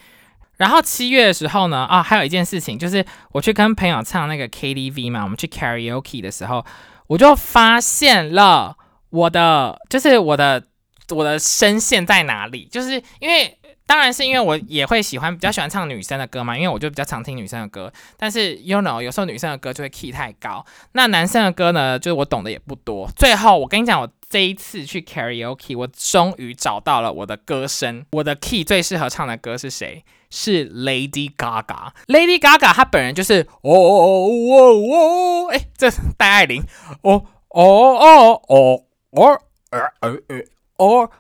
[0.58, 6.66] 然后七月的时候呢，啊，还有一件事情就是我去跟朋友唱那个 KTV 嘛，我们去 karaoke 的时候。
[7.08, 8.78] 我就发现了
[9.10, 10.64] 我的，就是我的
[11.10, 13.60] 我的声线在哪里，就是因为
[13.94, 17.94] 当然是因为我也会喜欢比较喜欢唱女生的歌嘛，因为我就比较常听女生的歌。
[18.18, 23.08] 但是 you know 有时候女生的歌就会 key 太高，那男生的歌呢，就是我懂得也不多。
[23.16, 30.04] 最后我跟你讲，我这一次去 karaoke，我终于找到了我的歌声，我的 key 最适合唱的歌是谁？
[30.32, 31.92] 是 Lady Gaga。
[32.08, 36.64] Lady Gaga 她本人就是哦哦哦哦，哎，这戴爱玲，
[37.04, 40.40] 哦哦哦哦哦，呃呃呃，
[40.78, 41.12] 哦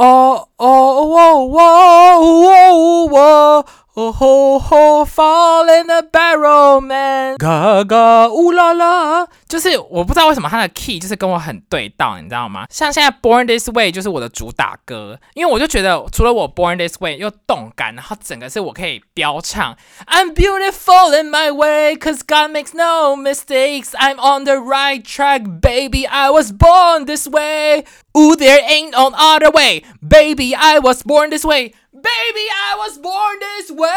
[0.00, 3.64] 哦哦哦哦哦。
[3.97, 7.37] Oh ho ho, fall in the barrel, man.
[7.37, 12.65] Gaga, ooh la la，就是我不知道为什么他的 key 就是跟我很对到，你知道吗？
[12.69, 19.77] 像现在 Born This Way 就是我的主打歌，因为我就觉得除了我 Born This Way 又动感，然后整个是我可以飙唱。
[20.07, 23.91] I'm beautiful in my way, cause God makes no mistakes.
[23.93, 26.05] I'm on the right track, baby.
[26.05, 27.85] I was born this way.
[28.17, 30.53] Ooh, there ain't no other way, baby.
[30.53, 31.73] I was born this way.
[32.02, 33.90] Baby, I was born this way。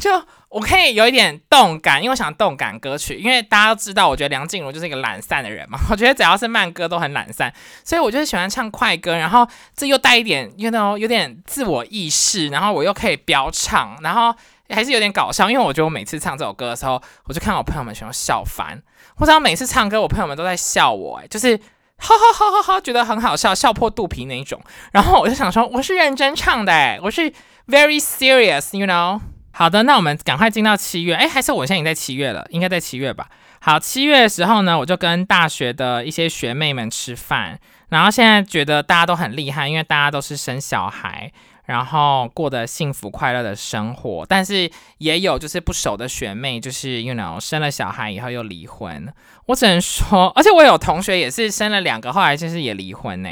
[0.00, 0.10] 就
[0.48, 3.14] 我可以有一点动感，因为我想动感歌曲。
[3.14, 5.78] 因为大家都知道，我觉得梁静茹就是一个懒散的人嘛。
[5.90, 7.52] 我觉得只要是慢歌都很懒散，
[7.84, 9.16] 所以我就是喜欢唱快歌。
[9.16, 9.46] 然后
[9.76, 12.48] 这又带一点，you know，有点自我意识。
[12.48, 14.34] 然后我又可以飙唱，然后
[14.70, 15.48] 还是有点搞笑。
[15.48, 18.82] 因为我觉得我每次唱这首歌的时候，我就看我朋友们全都笑翻。
[19.16, 21.60] 或者每次唱歌，我朋友们都在笑我，哎，就是。
[21.98, 24.60] 哈哈哈哈哈，觉得很好笑，笑破肚皮那一种。
[24.92, 27.32] 然后我就想说，我是认真唱的，我是
[27.66, 29.20] very serious，you know。
[29.52, 33.28] 好的，那我们赶快进到七月，哎，还是我现在已经在七月了，应该在七月吧。
[33.60, 41.32] 好，七月的时候呢，我就跟大学的一些学妹们吃饭，然后现在觉得大家都很厉害，因为大家都是生小孩。
[41.64, 49.12] 然后过得幸福快乐的生活，但是也有就是不熟的学妹，就是 you know 生了小孩以后又离婚。
[49.46, 53.30] 我只能说，而且我有同学也是生了两个，后来就是也离婚呢。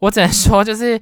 [0.00, 1.00] 我只能说，就是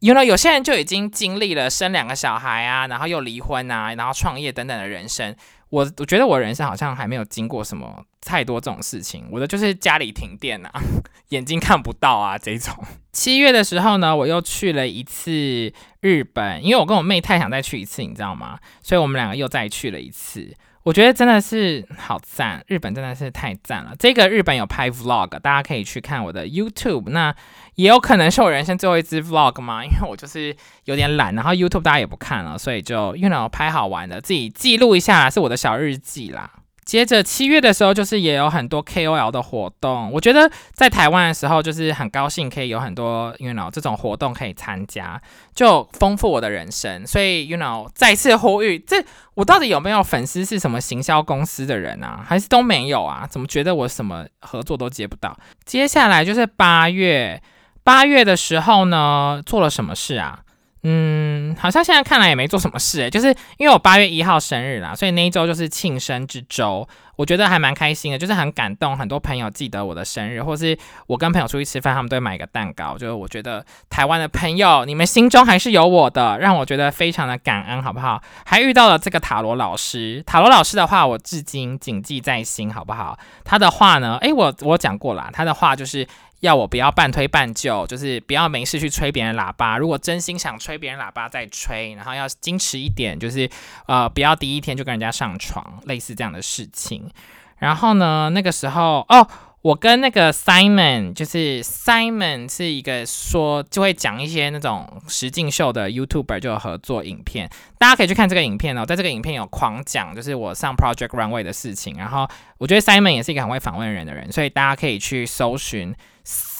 [0.00, 5.34] you know 有些人就已经经历了生两个小孩啊，然后又离婚啊，然后创业等等的人生。
[5.70, 10.70] 我我觉得我人生好像还没有经过什么太多这种事情，我的就是家里停电啊，
[11.30, 12.72] 眼睛看不到啊这种。
[13.12, 18.58] 七月的时候呢，我又去了一次日本，因为我跟我妹太想再去一次，你知道吗？
[18.82, 20.54] 所以我们两个又再去了一次。
[20.84, 23.94] 我觉得真的是好赞，日本真的是太赞了。
[23.98, 27.08] 这个日本有拍 vlog，大家可以去看我的 YouTube。
[27.08, 27.34] 那
[27.76, 36.50] 也有可能是我人生最后一支 vlog 嘛，因为我就是有点懒，然后 YouTube 大家也不看了，所以就 you know 拍好玩的，自己记录一下，是我的小日记啦。
[36.84, 40.10] 接着七月的时候，就是也有很多 KOL 的活动。
[40.12, 45.20] 我觉得在台湾的时候，就是很高兴可以有很多 you know 这种活动可以参加，
[45.54, 47.06] 就丰富我的人生。
[47.06, 49.02] 所以 you know 再次呼吁，这
[49.34, 52.24] 我到底有没有粉丝是什么行销公司的人啊？
[52.26, 53.26] 还是都没有啊？
[53.28, 55.36] 怎么觉得我什么合作都接不到？
[55.64, 57.42] 接下来就是八月，
[57.82, 60.40] 八月的时候呢，做了什么事啊？
[60.86, 78.22] 嗯，好像现在看来也没做什么事诶，就是因为我八月一号生日啦，所以那一周就是庆生之周，我觉得还蛮开心的，就是很感动，很多朋友记得我的生日，或是我跟朋友出去吃饭，他们都会买一个蛋糕，就是我觉得台湾的朋友，你们心中还是有我的，让我觉得非常的感恩，好不好？
[78.44, 83.18] 还遇到了这个塔罗老师，塔罗老师的话，我至今谨记在心，好不好？
[83.42, 86.06] 他的话呢，诶，我我讲过了，他的话就是。
[86.44, 89.78] 要我不要半推半就，就是不要没事去吹别人喇叭。
[89.78, 91.94] 如果真心想吹别人喇叭，再吹。
[91.94, 93.48] 然后要矜持一点，就是
[93.86, 97.10] 呃，不要第一天就跟人家上床，类似这样的事情。
[97.56, 99.26] 然后呢，那个时候哦，
[99.62, 107.48] 我跟那个 Simon，就是 Simon 是一个说就会讲一些那种实境秀的 YouTuber，就合作影片。
[107.78, 111.96] 大家可以去看这个影片哦，在这个影片有狂讲，就是我上 Project Runway 的事情。
[111.96, 112.28] 然后
[112.58, 115.94] 我觉得 Simon 也是一个很会访问人的人，所以大家可以去搜寻。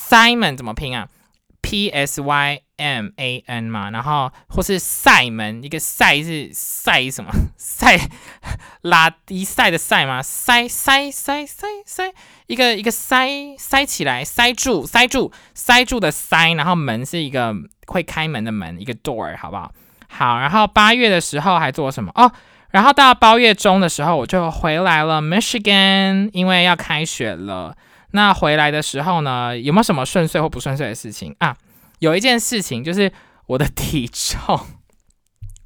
[0.08, 1.08] Simon 怎么拼啊
[1.62, 7.30] ？P S Y M A N 嘛，然后或是塞门，一个塞是塞什么？
[7.56, 7.98] 塞
[8.82, 10.22] 拉迪塞的塞吗？
[10.22, 12.12] 塞塞塞塞塞，
[12.46, 17.54] 一个一个塞塞起来，塞住塞住塞住的塞，然后门是一个
[17.86, 19.72] 会开门的门，一个 door，好不好？
[20.08, 22.12] 好，然后八月的时候还做什么？
[22.14, 22.30] 哦。
[22.70, 27.76] 然后到八月中的时候，我就回来了 Michigan，因为要开学了。
[28.14, 31.56] 那回来的时候呢，有没有什么顺遂或不顺遂的事情啊？
[31.98, 33.12] 有一件事情就是
[33.46, 34.60] 我的体重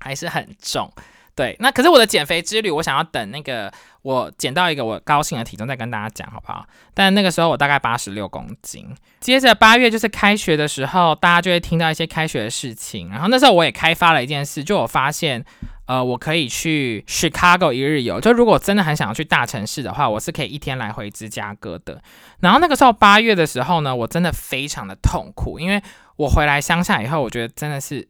[0.00, 0.90] 还是很重。
[1.34, 3.70] 对，那可是我的减肥之旅，我想要等那个
[4.02, 6.66] 我减到一个我高兴的体重再跟大家讲，好不好？
[6.94, 8.88] 但那个时候我大概八十六公斤。
[9.20, 13.10] 接着八月就是开学的时候，大家就会听到一些开学的事情。
[13.10, 15.44] 然后那时候我也开发了一件事，就我发现，
[15.88, 18.20] 呃，我可以去 Chicago 一日游。
[18.20, 22.00] 就如果真的很想要去大城市的话，我是可以一天来回芝加哥的。
[22.38, 25.82] 然后那个时候八月的时候呢，我真的非常的痛苦，因为
[26.14, 28.08] 我回来乡下以后，我觉得真的是。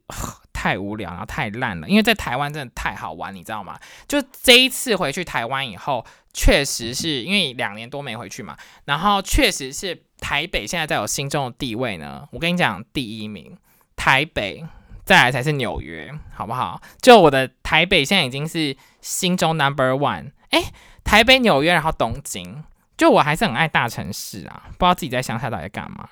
[0.60, 3.78] 太无聊，然后太烂了，因为在台湾真的太好玩，你知道吗？
[4.08, 12.26] 就这一次回去台湾以后，确实是因为两年多没回去嘛，然后确实是台北现在在我心中的地位呢。
[12.32, 13.56] 我跟你讲，第一名
[13.94, 14.66] 台北，
[15.08, 16.78] 再来才是纽约，好不好？
[17.00, 20.62] 就我的台北现在已经是心中 number one，哎，
[21.02, 22.62] 台北、纽约，然后东京，
[22.94, 26.06] 就我还是很爱大城市啊，不知道自己在乡下到底干嘛。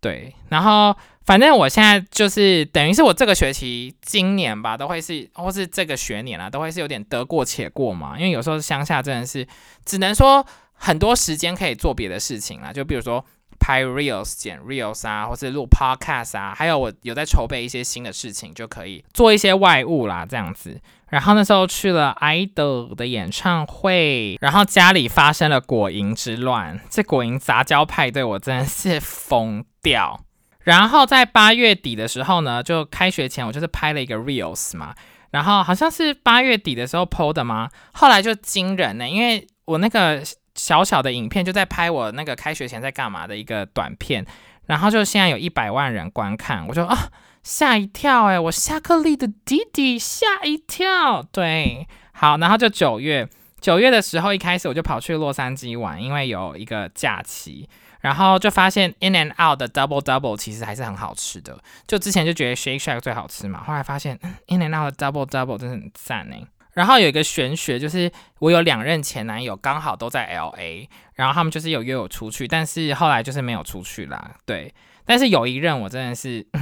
[0.00, 0.92] 对，然后
[1.24, 8.18] 反正我现在就是等于是我这个学期今年吧，都会是或是这个学年啊，都会是有点得过且过嘛。
[8.18, 9.46] 因为有时候乡下真的是
[9.84, 13.24] 只能说很多时间可以做别的事情啦，就比如说
[13.60, 20.80] 拍 reels、剪 reels 啊，或是录 podcast 啊，还有我有在筹备一些新的事情，就可以做一些外务啦，这样子。
[21.10, 30.20] 然后那时候去了 idol 的演唱会，然后家里发生了果蝇之乱，这果蝇杂交派对我真的是疯掉。
[30.60, 34.94] 然后在八月底的时候呢，就开学前我就是拍了一个 reels 嘛，
[35.30, 37.68] 然后好像是八月底的时候 PO 的吗？
[37.92, 40.22] 后来就惊人呢，因为我那个
[40.54, 44.24] 小小的影片就在拍我那个开学前在干嘛的一个短片，
[44.66, 47.10] 然后就现在有一百万人观看，我就啊。
[47.42, 48.38] 吓一跳哎！
[48.38, 51.22] 我夏克力的弟弟吓一跳。
[51.22, 53.26] 对，好，然后就九月，
[53.62, 57.66] 九月的时候一开始我就跑去洛杉矶玩，因为有一个假期，
[58.00, 61.58] 然后就发现 In and Out 的 Double Double 其实还是很好吃的。
[61.86, 66.44] 就之前就觉得 Shake Shack 最好吃嘛，后来发现 In and Out 的 Double Double 真的很赞哎。
[66.80, 74.30] 然后有一个玄学，就是我有两任前男友刚好都在 LA，然后他们就是有约我出去，但是后来就是没有出去啦。
[74.46, 74.72] 对，
[75.04, 76.46] 但是有一任我真的是。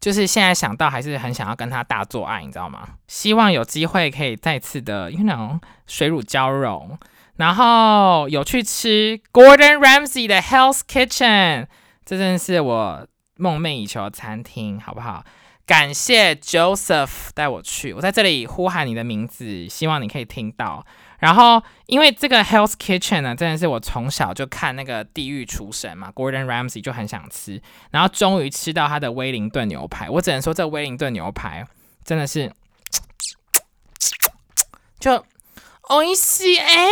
[0.00, 2.88] 就是现在想到还是很想要跟他大做爱，你知道吗？
[3.08, 6.96] 希望有机会可以再次的，you know，水乳交融，
[7.34, 11.66] 然后有去吃 Gordon Ramsay 的 Health Kitchen，
[12.04, 15.24] 这真的是我梦寐以求的餐厅，好不好？
[15.68, 20.82] 感谢 Joseph 带我去，我在这里呼喊你的名字，希望你可以听到。
[21.18, 30.08] 然后，因为这个 Hell's Kitchen 呢，真的是我从小就看那个地狱厨神嘛，Gordon Ramsay 就很想吃，然后终于吃到他的威灵顿牛排。
[30.08, 31.66] 我只能说，这威灵顿牛排
[32.02, 32.50] 真的是，
[34.98, 35.22] 就
[35.82, 36.88] 哦一西哎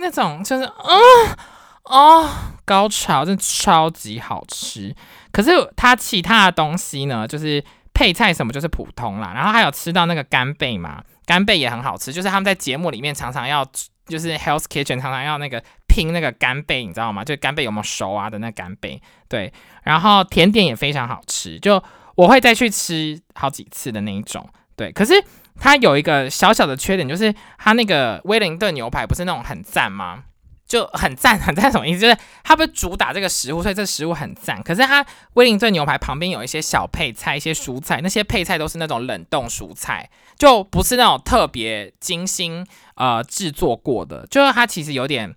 [0.00, 1.36] 那种，就是嗯
[1.84, 2.28] 哦
[2.64, 4.92] 高潮，真的超级好吃。
[5.30, 7.62] 可是它其他的东西呢，就是
[7.96, 11.02] 配菜什么就是普通啦，然后还有吃到那个干贝嘛。
[11.24, 13.66] 干贝也很好吃，就是他们在节目里面常常要，
[14.06, 17.24] 就是 Health Kitchen 常常要那个拼那个干贝，你知道吗？
[17.24, 19.52] 就干贝有没有熟啊的那干贝，对。
[19.82, 21.82] 然后甜点也非常好吃，就
[22.14, 24.92] 我会再去吃好几次的那一种，对。
[24.92, 25.14] 可是
[25.58, 30.22] 它有一个小小的缺点，就是它那个威灵顿牛排不是那种很赞吗？
[30.66, 32.00] 就很赞，很赞什么意思？
[32.00, 34.62] 就是它不是主打这个食物，所以这食物很赞。
[34.62, 44.26] 可是它威灵顿牛排旁边有一些小配菜，一些蔬菜，那些配菜都是那种冷冻蔬菜，就不是那种特别精心呃制作过的。
[44.26, 45.34] 就是它其实有点。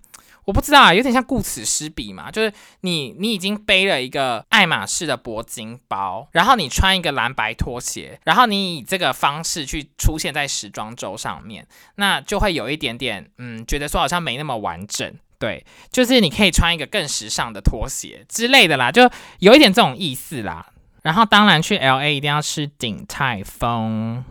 [0.50, 2.28] 我不知道啊，有点像顾此失彼嘛。
[2.28, 15.14] 就是你，你已经背了一个爱马仕的铂金包，然后你穿一个蓝白拖鞋，然后你以这个方式去出现在时装周上面，那就会有一点点，嗯，觉得说好像没那么完整。
[15.38, 19.08] 对，就是你可以穿一个更时尚的拖鞋之类的啦，就
[19.38, 20.66] 有一点这种意思啦。
[21.02, 24.24] 然后当然去 L A 一定要吃鼎泰丰。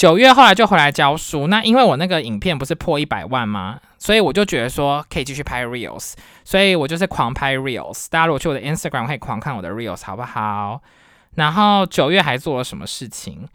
[0.00, 3.78] 九月后来就回来教书，那因为我那个影片不是破一百万吗？
[3.98, 8.06] 所以我就觉得说可以继续拍 reels，所以我就是狂拍 reels。
[8.08, 10.80] 大家如果去我的 Instagram 可以狂看我的 reels，好不好？
[11.34, 13.46] 然后九月还做了什么事情？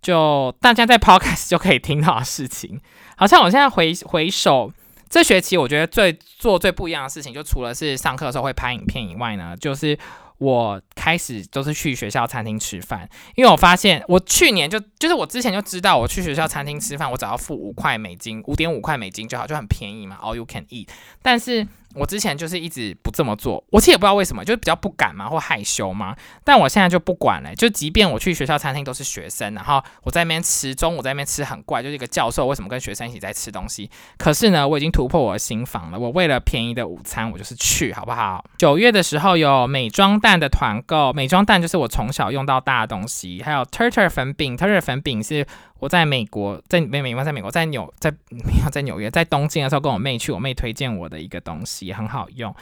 [0.00, 2.80] 就大家在 podcast 就可以听到的事情。
[3.14, 4.72] 好像我现在回回首
[5.08, 9.96] 这学期，我觉得最做最不一样的事情，就除了是上课的时候会拍影片以外呢，就是
[10.38, 20.88] 我开始都是去学校餐厅吃饭，因为我发现我去年就就是我之前就知道，我去学校餐厅吃饭，我只要付五块美金，五点五块美金就好，就很便宜嘛，all you can eat。
[21.22, 26.16] 但是我之前就是一直不这么做，我其实也不知道为什么，就是比较不敢嘛，或害羞嘛。
[26.44, 33.90] 但我现在就不管了，就即便我去学校餐厅都是学生，然后我在那边吃，中午在那边吃很怪，就是一个教授为什么跟学生一起在吃东西？
[34.18, 38.44] 可是呢，我已经突破我的心房了，我为了便宜的午餐，我就是去，好不好？
[38.58, 45.46] 九月的时候有美妆蛋的团购，美妆蛋就是我从小用到大的东西，还有 Turtle 粉饼，Turtle 粉饼是。
[45.82, 52.54] 我在美国，在美美国，在美国，在纽，在没有在纽约，在东京的时候，跟我妹去，我妹推荐我的一个东西，很好用。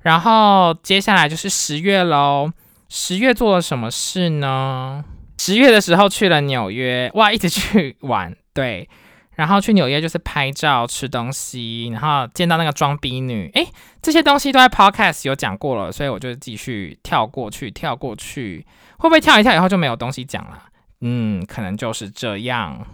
[0.00, 2.50] 然后接下来就是十月喽，
[2.88, 5.04] 十月做了什么事呢？
[5.38, 8.88] 十月的时候去了纽约，哇，一直去玩，对。
[9.36, 13.68] 然后去纽约就是拍照、吃东西，然后见到那个装逼女，诶，
[14.02, 18.66] 这些东西都在 podcast 有讲过了，所以我就继续跳过去，跳过去，
[18.98, 20.64] 会不会跳一跳以后就没有东西讲了？
[21.00, 22.86] 嗯，可能就是这样。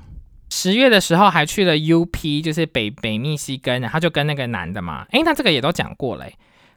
[0.51, 5.07] 十月的时候还去了 UP，就是北北密西根，然后就跟那个男的嘛。
[5.13, 6.27] 诶，那这个也都讲过了，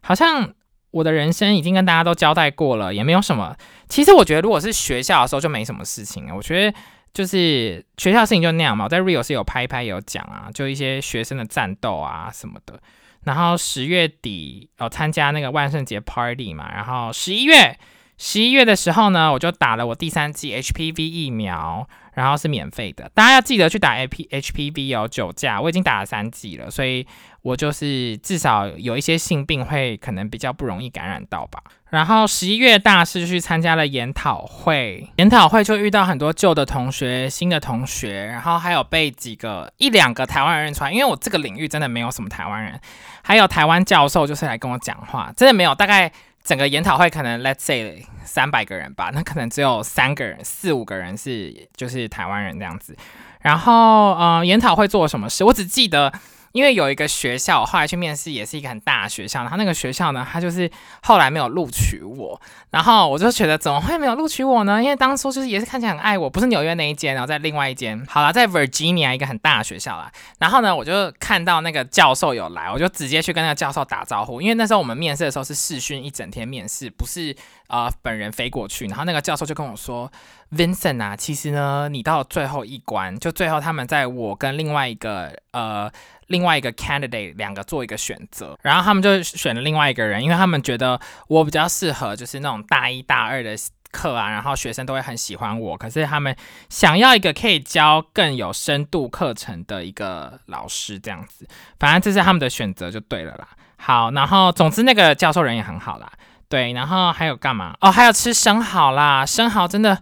[0.01, 0.53] 好像
[0.91, 3.57] 我的人生已经跟大家都交代过了，也没有什么。
[3.89, 6.33] 其实我觉得，如果是学校的时候就没什么事情啊。
[6.35, 6.77] 我觉得
[7.13, 8.85] 就是学校事情就那样嘛。
[8.85, 12.79] 我在 Real 是有拍一拍有讲啊，就一些学生的战斗啊什么的。
[13.23, 17.77] 然后十月底哦参加那个万圣节 Party 嘛，然后十一月。
[18.17, 23.11] 十一月的时候呢，我就打了我第三剂 HPV 疫苗，然后是免费的。
[23.13, 27.05] 大家要记得去打 HPV 哦，九价，我已经打了三剂了，所以
[27.41, 31.61] 我就是至少有一些性病会可能比较不容易感染到吧。
[31.89, 42.79] 然后十一月大四去参加了研讨会，研讨会就遇到很多旧的同学、新的同学，然后还有被几个一两个台湾人认出来，因为我这个领域真的没有什么台湾人，
[43.23, 46.09] 还有台湾教授就是来跟我讲话，真的没有，大概。
[46.45, 52.95] 整个研讨会可能 let's say 三百个人吧， 那可能只有三个人、四五个人是就是台湾人这样子。
[53.41, 55.43] 然后呃，研讨会做了什么事？
[55.43, 56.13] 我只记得。
[56.55, 60.71] 因为有一个学校，后来去面试也是一个很大的学校，然后那个学校呢，他就是
[61.03, 62.39] 后来没有录取我，
[62.69, 64.81] 然后我就觉得怎么会没有录取我呢？
[64.81, 70.09] 因为当初就是也是看起来很爱我，不是纽约那一间，然后在另外一间，好了，在 Virginia 一个很大的学校啦。
[70.39, 77.35] 然后呢，我就看到那个教授有来，我就直接去跟那个教授打招呼，因为那时候我们面试的时候是试训一整天面试，不是
[77.67, 78.85] 呃本人飞过去。
[78.87, 80.09] 然后那个教授就跟我说
[80.53, 85.91] ，Vincent 啊，其实呢，你到最后一关，就最后他们在我跟另外一个呃。
[86.27, 93.55] 另外一个 candidate 两个做一个选择，然后他们就选了另外一个人，因为他们觉得我比较适合，就是那种大一大二的
[93.91, 95.77] 课啊，然后学生都会很喜欢我。
[95.77, 96.35] 可是他们
[96.69, 101.47] 想要一个可以教更有深度课程的一个老师，这样子，
[101.79, 103.47] 反正这是他们的选择就对了啦。
[103.77, 106.11] 好，然后总之那个教授人也很好啦，
[106.49, 107.75] 对，然后还有干嘛？
[107.81, 109.95] 哦，还有吃生蚝啦，生蚝真的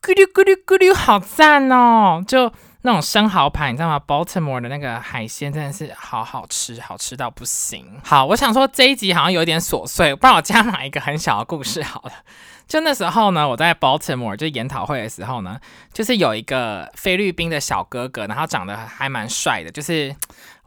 [0.00, 2.52] 咕噜咕噜咕噜好赞哦，就。
[2.86, 7.98] 那种生蚝盘，你知道吗？Baltimore 的那个海鲜真的是好好吃，好吃到不行。
[8.04, 12.12] 好，我想说这一集好像有点琐碎，不然我加码一个很小的故事好了。
[12.68, 15.58] 就那时候呢，我在 Baltimore 就研讨会的时候呢，
[15.94, 20.14] 就是有一个菲律宾的小哥哥，然后长得还蛮帅的，就是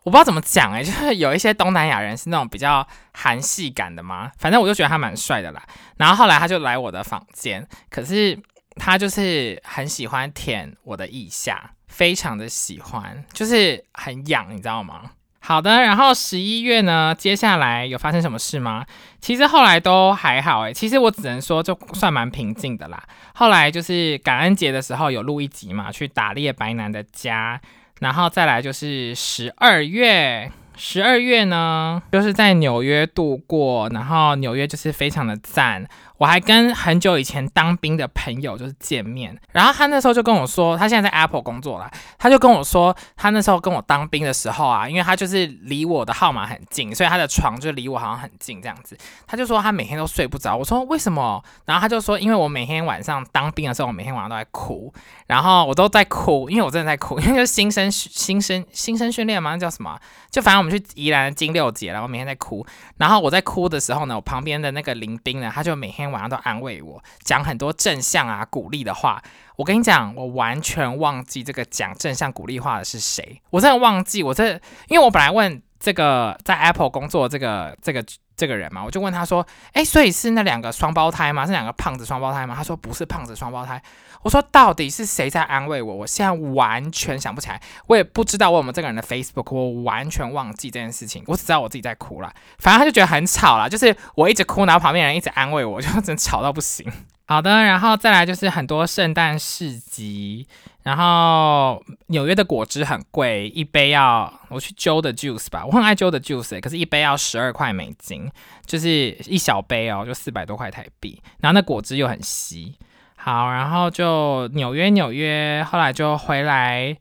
[0.01, 5.61] 我不知道怎么讲哎， 就是有一些东南亚人是那种比较韩系感的嘛，反正我就觉得他蛮帅的啦。
[5.97, 8.39] 然后后来他就来我的房间，可是
[8.75, 11.73] 他就是很喜欢舔我的腋下。
[11.97, 15.01] 非常的喜欢，就是很痒，你知道吗？
[15.39, 18.85] 好的，然后十一月呢，接下来有发生什么事吗？
[19.19, 23.01] 其实后来都还好诶，其实我只能说就算蛮平静的啦。
[23.33, 27.59] 后来就是感恩节的时候有录一集嘛，去打猎白男的家，
[27.99, 35.87] 然后再来就是十二月，十二月呢就是在纽约度过，然后纽约就是非常的赞。
[36.17, 48.97] 我还跟很久以前当兵的朋友就是见面，然后他那时候就跟我说，他现在在 Apple 工作了，他就跟我说，他那时候跟我当兵的时候啊，因为他就是离我的号码很近，所以他的床就离我好像很近这样子，
[49.27, 50.55] 他就说他每天都睡不着。
[50.55, 51.43] 我说为什么？
[51.65, 54.91] 然后他就说，因为我每天晚上当兵的时候，我每天晚上都在哭，
[55.27, 59.99] 然后我都在哭，因为我真的在哭，因为就是新生新生新生训练嘛，那叫什么？
[60.31, 62.65] 就反正我们去宜兰金六节，然后每天在哭，
[62.97, 66.06] 然后我在哭的时候呢，我旁边的那个林兵呢，他就每天。
[66.11, 69.21] 晚上都安慰我，讲很多正向啊、鼓励的话。
[69.55, 73.41] 我跟你讲，我完全忘记这个讲正向鼓励话的是谁。
[73.49, 74.53] 我真的忘记，我这
[74.87, 78.05] 因为我本来问这个在 Apple 工作这个这个
[78.37, 81.43] 这个人嘛，我就问他说：“哎，所以是那两个双胞胎吗？
[81.43, 83.81] 是两个胖子双胞胎吗？”他说：“不是胖子双胞胎。”
[84.21, 91.23] 我说：“到底是谁在安慰我？”我现在完全想不起来，我也不知道我们这个人的 Facebook，我完全忘记这件事情。
[91.25, 96.85] 我只知道我自己在哭了，反正他就觉得很吵了，就是我一直哭，然后旁边人一直安慰我，就真吵到不行。
[97.29, 100.47] 好的，然后再来就是很多圣诞市集。
[100.83, 108.31] 然后纽约的果汁很贵，一杯要我去揪的 juice 吧，我很爱揪的 juice，可是一杯要十二块美金，
[108.65, 111.21] 就是一小杯哦，就四百多块台币。
[111.41, 112.73] 然后那果汁又很稀。
[113.17, 116.95] 好，然后就纽约纽约，后来就回来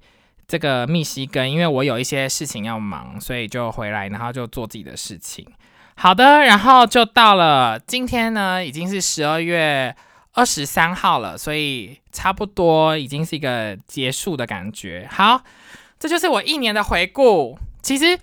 [0.49, 5.47] 这个密西根，因为我有一些事情要忙，所以就回来，然后就做自己的事情。
[5.95, 9.95] 好的，然后就到了今天呢，已经是十二月。
[10.37, 15.09] 二十三号了，所以差不多已经是一个结束的感觉。
[15.11, 15.43] 好，
[15.99, 17.59] 这就是我一年的回顾。
[17.83, 18.17] 其实。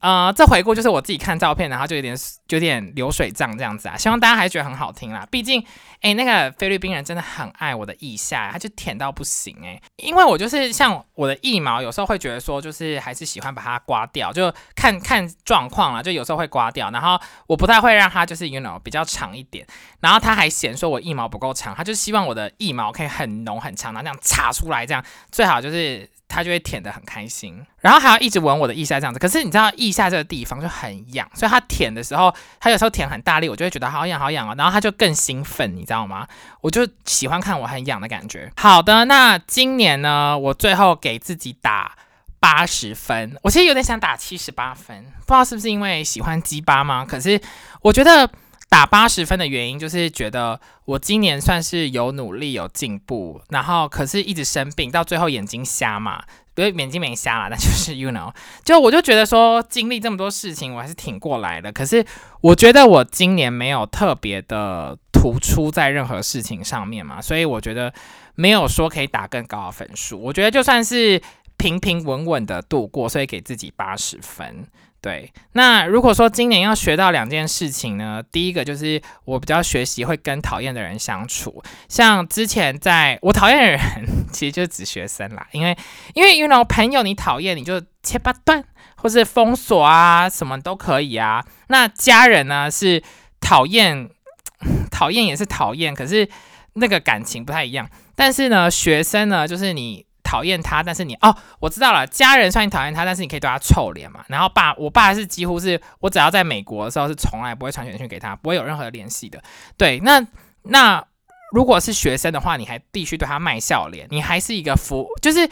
[0.00, 2.16] 呃，这回顾就是我自己看照片，然后就有点
[2.48, 3.96] 有点流水账这样子啊。
[3.96, 5.26] 希望大家还觉得很好听啦。
[5.30, 5.64] 毕竟，
[6.00, 9.80] 哎，那个菲律宾人真的很爱我的腋下，他就舔到不行哎。
[9.96, 16.90] 因为我就是像我的腋毛，有时候会觉得说，就是还是喜欢把它刮掉，就看看状况了，就有时候会刮掉。
[16.90, 19.66] 然后我不太会让它就是 you know 比较长一点。
[20.00, 26.08] 然后他还嫌说我腋毛不够长，他就希望我的腋毛可以很浓很长，然后这样插出来，这样最好就是。
[26.30, 29.18] 他就会舔得很开心，然后还要一直闻我的腋下这样子。
[29.18, 34.54] 可是你知道腋下这个地方就很痒，所以他舔的时候，他有时候舔很大力，我就会觉得好痒好痒啊。
[34.56, 36.26] 然后他就更兴奋，你知道吗？
[36.60, 38.50] 我就喜欢看我很痒的感觉。
[38.56, 41.96] 好的，那今年呢，我最后给自己打
[42.38, 43.36] 八十分。
[43.42, 47.04] 我其实有点想打七十八分，不知道是不是因为喜欢鸡巴吗？
[47.04, 47.40] 可是
[47.82, 48.30] 我觉得。
[48.70, 56.22] 打八十分的原因就是觉得我今年算是有努力有进步，然后可是一直生病，到最后眼睛瞎嘛，
[56.54, 58.32] 不是眼睛没瞎了，那就是 you know，
[58.64, 61.72] 就我就觉得说经历这么多事情，我还是挺过来的。
[61.72, 62.06] 可是
[62.42, 67.92] 我觉得我今年没有特别的突出在任何事情上面嘛，所以我觉得
[68.36, 70.16] 没有说可以打更高的分数。
[70.22, 71.20] 我觉得就算是
[71.56, 74.68] 平平稳稳的度过，所以给自己八十分。
[75.02, 83.80] 对，那如果说今年要学到两件事情呢，第一个就是我比较学习会跟讨厌的人相处，像之前在我讨厌的人，
[84.30, 85.74] 其实就是指学生啦，因为
[86.12, 88.62] 因为 you know 朋友你讨厌你就切八段，
[88.96, 91.42] 或是封锁啊，什么都可以啊。
[91.68, 93.02] 那家人呢是
[93.40, 94.10] 讨厌，
[94.92, 96.28] 讨厌也是讨厌，可是
[96.74, 97.88] 那个感情不太一样。
[98.14, 100.04] 但是呢，学生呢就是你。
[100.30, 102.06] 讨厌他，但是你哦，我知道了。
[102.06, 104.24] 家人算你讨厌他，但是你可以对他臭脸嘛。
[104.28, 109.42] 然后爸，我爸是几乎是我只要在美国的时候是从来不会传简讯给他，不会有任何联系的。
[109.76, 110.24] 对，那
[110.62, 111.04] 那
[111.50, 115.50] 如果是学生的话，你还必须对他卖笑脸，你还是一个服，就是。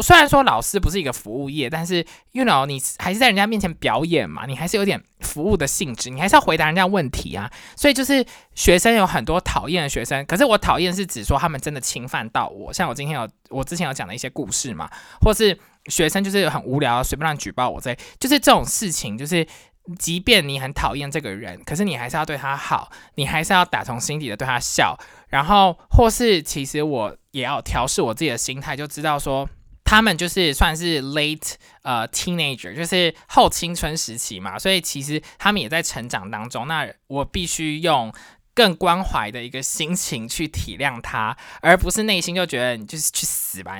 [0.00, 7.50] 虽然说老师不是一个服务业，但是 you know 你还是在人家面前表演嘛，你还是有点服务的性质，你还是要回答人家问题啊。
[7.76, 8.24] 所以就是
[8.54, 14.88] 学生有很多讨厌的学生，可是我讨厌是指说他们真的侵犯到我，像我今天有我之前有讲的一些故事嘛，
[15.20, 19.44] 或是学生就是很无聊随便乱举报我这，就是这种事情，就是
[19.98, 24.96] 即便你很讨厌这个人，可是你还是要对他好，你还是要打从心底的对他笑，
[25.30, 29.50] 然后或是其实我也要调试我自己的心态，就知道说。
[29.92, 36.66] 他们就是算是 late 呃 teenager，就是后青春时期嘛，所以其实他们也在成长当中。
[36.66, 38.10] 那我必须用
[38.54, 43.76] 更关怀的一个心情去体谅他，而不是内心就觉得你就是去死吧，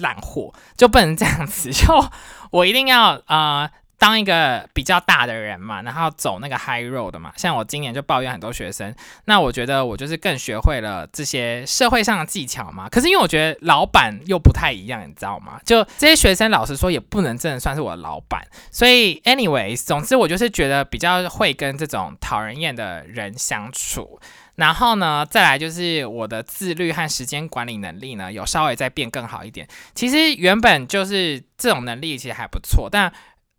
[0.00, 1.72] 烂货，就不能这样子。
[1.72, 2.10] 就
[2.50, 3.70] 我一定要啊。
[4.04, 8.94] 当一个比较大的人嘛，然后走那个 high road 的嘛，像我今年就抱怨很多学生，
[9.24, 12.86] 那我觉得我就是更学会了这些社会上的技巧嘛。
[12.86, 15.58] 可是因为我觉得老板又不太一样，你知道吗？
[15.64, 18.46] 就这些学生，老实说也不能真的算是我的老板。
[18.70, 24.20] 所以，anyways，总之我就是觉得比较会跟这种讨人厌的人相处。
[24.56, 29.66] 然后呢，再来就是我的自律和时间管理能力呢，有稍微再变更好一点。
[29.94, 33.10] 其实原本就是这种能力其实还不错，但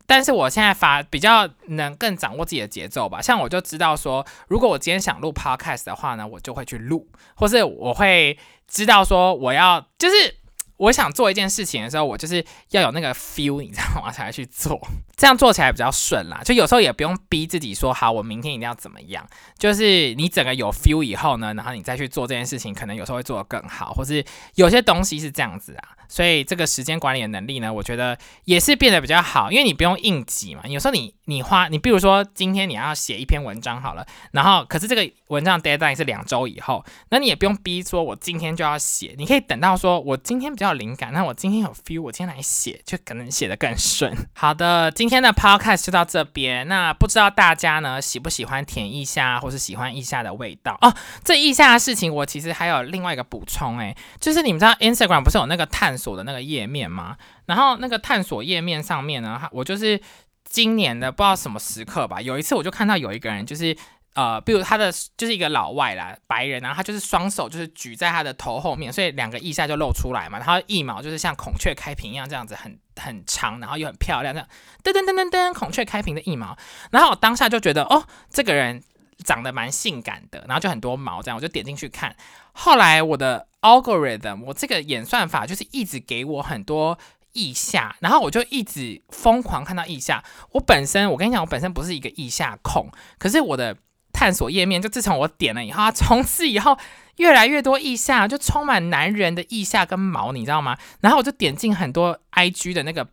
[0.08, 8.38] 但是我现在发比较能更掌握自己的节奏吧，像我就知道说，如果我今天想录 podcast 的话呢，我就会去录，或是我会
[8.68, 10.36] 知道说我要就是
[10.78, 14.12] 我想做一件事情的时候，我就是要有那个 feel，你知道吗？
[14.12, 14.80] 才去做，
[15.16, 16.41] 这样做起来比较顺啦。
[16.43, 19.26] 就有时候也不用逼自己说好，我明天一定要怎么样，
[19.58, 24.24] 就是你整个有 feel 以后呢，然后你再去做这件事情，可能有时候会做得更好，或是
[24.56, 25.95] 有些东西是这样子啊。
[26.08, 30.62] 所以这个时间管理的能力呢，我觉得也是变得比较好，因为你不用应急嘛。
[30.66, 44.16] 有时候你你花你，比如说今天你要写一篇文章好了，然后可是这个文章 deadline 是两周以后，那你也不用逼说我今天就要写，你可以等到说我今天比较有灵感，那我今天有 feel，我今天来写就可能写得更顺。
[44.34, 46.68] 好的，今天的 podcast 就到这边。
[46.68, 50.93] 那不知道大家呢喜不喜欢甜腋下，或是喜欢腋下的味道哦？
[51.24, 57.17] 这腋下的事情，我其实还有另外一个补充，哎，就是你们知道 Instagram 不是有那个探索的那个页面吗？
[57.45, 59.99] 然后那个探索页面上面呢，我就是
[60.43, 63.75] 今年的不知道什么时刻吧，有一次我就看到有一个人，就是
[64.13, 74.47] 呃，比如他的就是一个老外啦，白人，然后他就是双手就是举在他的头后面，所以两个腋下就露出来嘛，然后腋毛就是像孔雀开屏一样这样子很很长，然后又很漂亮，这样
[74.81, 76.57] 噔噔噔噔噔，孔雀开屏的腋毛，
[76.91, 78.81] 然后我当下就觉得哦，这个人
[79.24, 82.16] 长得蛮性感的，然后就很多毛这样，我就点进去看，
[82.53, 86.97] 后来我的 algorithm，我这个演算法就是一直给我很多。
[87.36, 90.24] 腋下，然后我就一直疯狂看到腋下。
[90.53, 93.76] 我本身，我跟你讲，我本身不是一个腋下控，可是我的
[94.13, 96.78] 探索页面，就自从我点了以后，从此以后
[97.18, 100.78] 越来越多腋下，就充满男人的腋下跟毛，你知道吗？
[101.01, 103.05] 然后我就点进很多 IG 的那个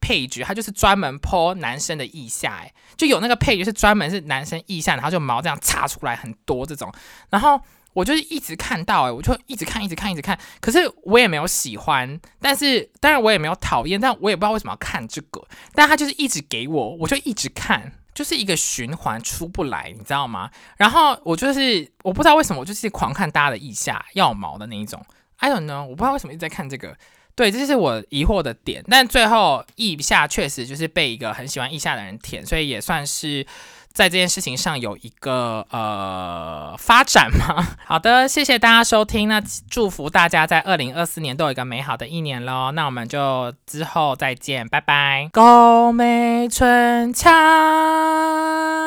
[0.00, 6.92] 配角，它就是专门剖男生的腋下，哎，就有那个配角是专门是男生腋下，然后就毛这样插出来很多这种，
[7.30, 7.60] 然后。
[7.94, 10.38] 我就是一直看到，哎，我就一直看，一直看，一直看。
[10.60, 15.42] 可是我也没有喜欢，但是当然我也没有讨厌，但我也不知道为什么要看这个。
[15.74, 20.48] 但他就是一直给我，我就一直看，就是一个循环出不来，你知道吗？
[20.76, 25.04] 然后我就是我不知道为什么，我就是狂看大家的腋下要毛的那一种。
[25.38, 26.96] I don't know，我不知道为什么一直在看这个。
[27.38, 28.84] 对，这是我疑惑的点。
[28.90, 33.46] 但最后腋下确实就是被一个很喜欢意下的人舔，所以也算是。
[33.90, 37.66] 在这件事情上有一个呃发展嘛？
[37.84, 39.28] 好的，谢谢大家收听。
[39.28, 42.70] 那祝福大家在二零二四年都有一个美好的一年喽。
[42.70, 45.28] 那我们就之后再见，拜拜。
[45.32, 48.77] 高美春恰。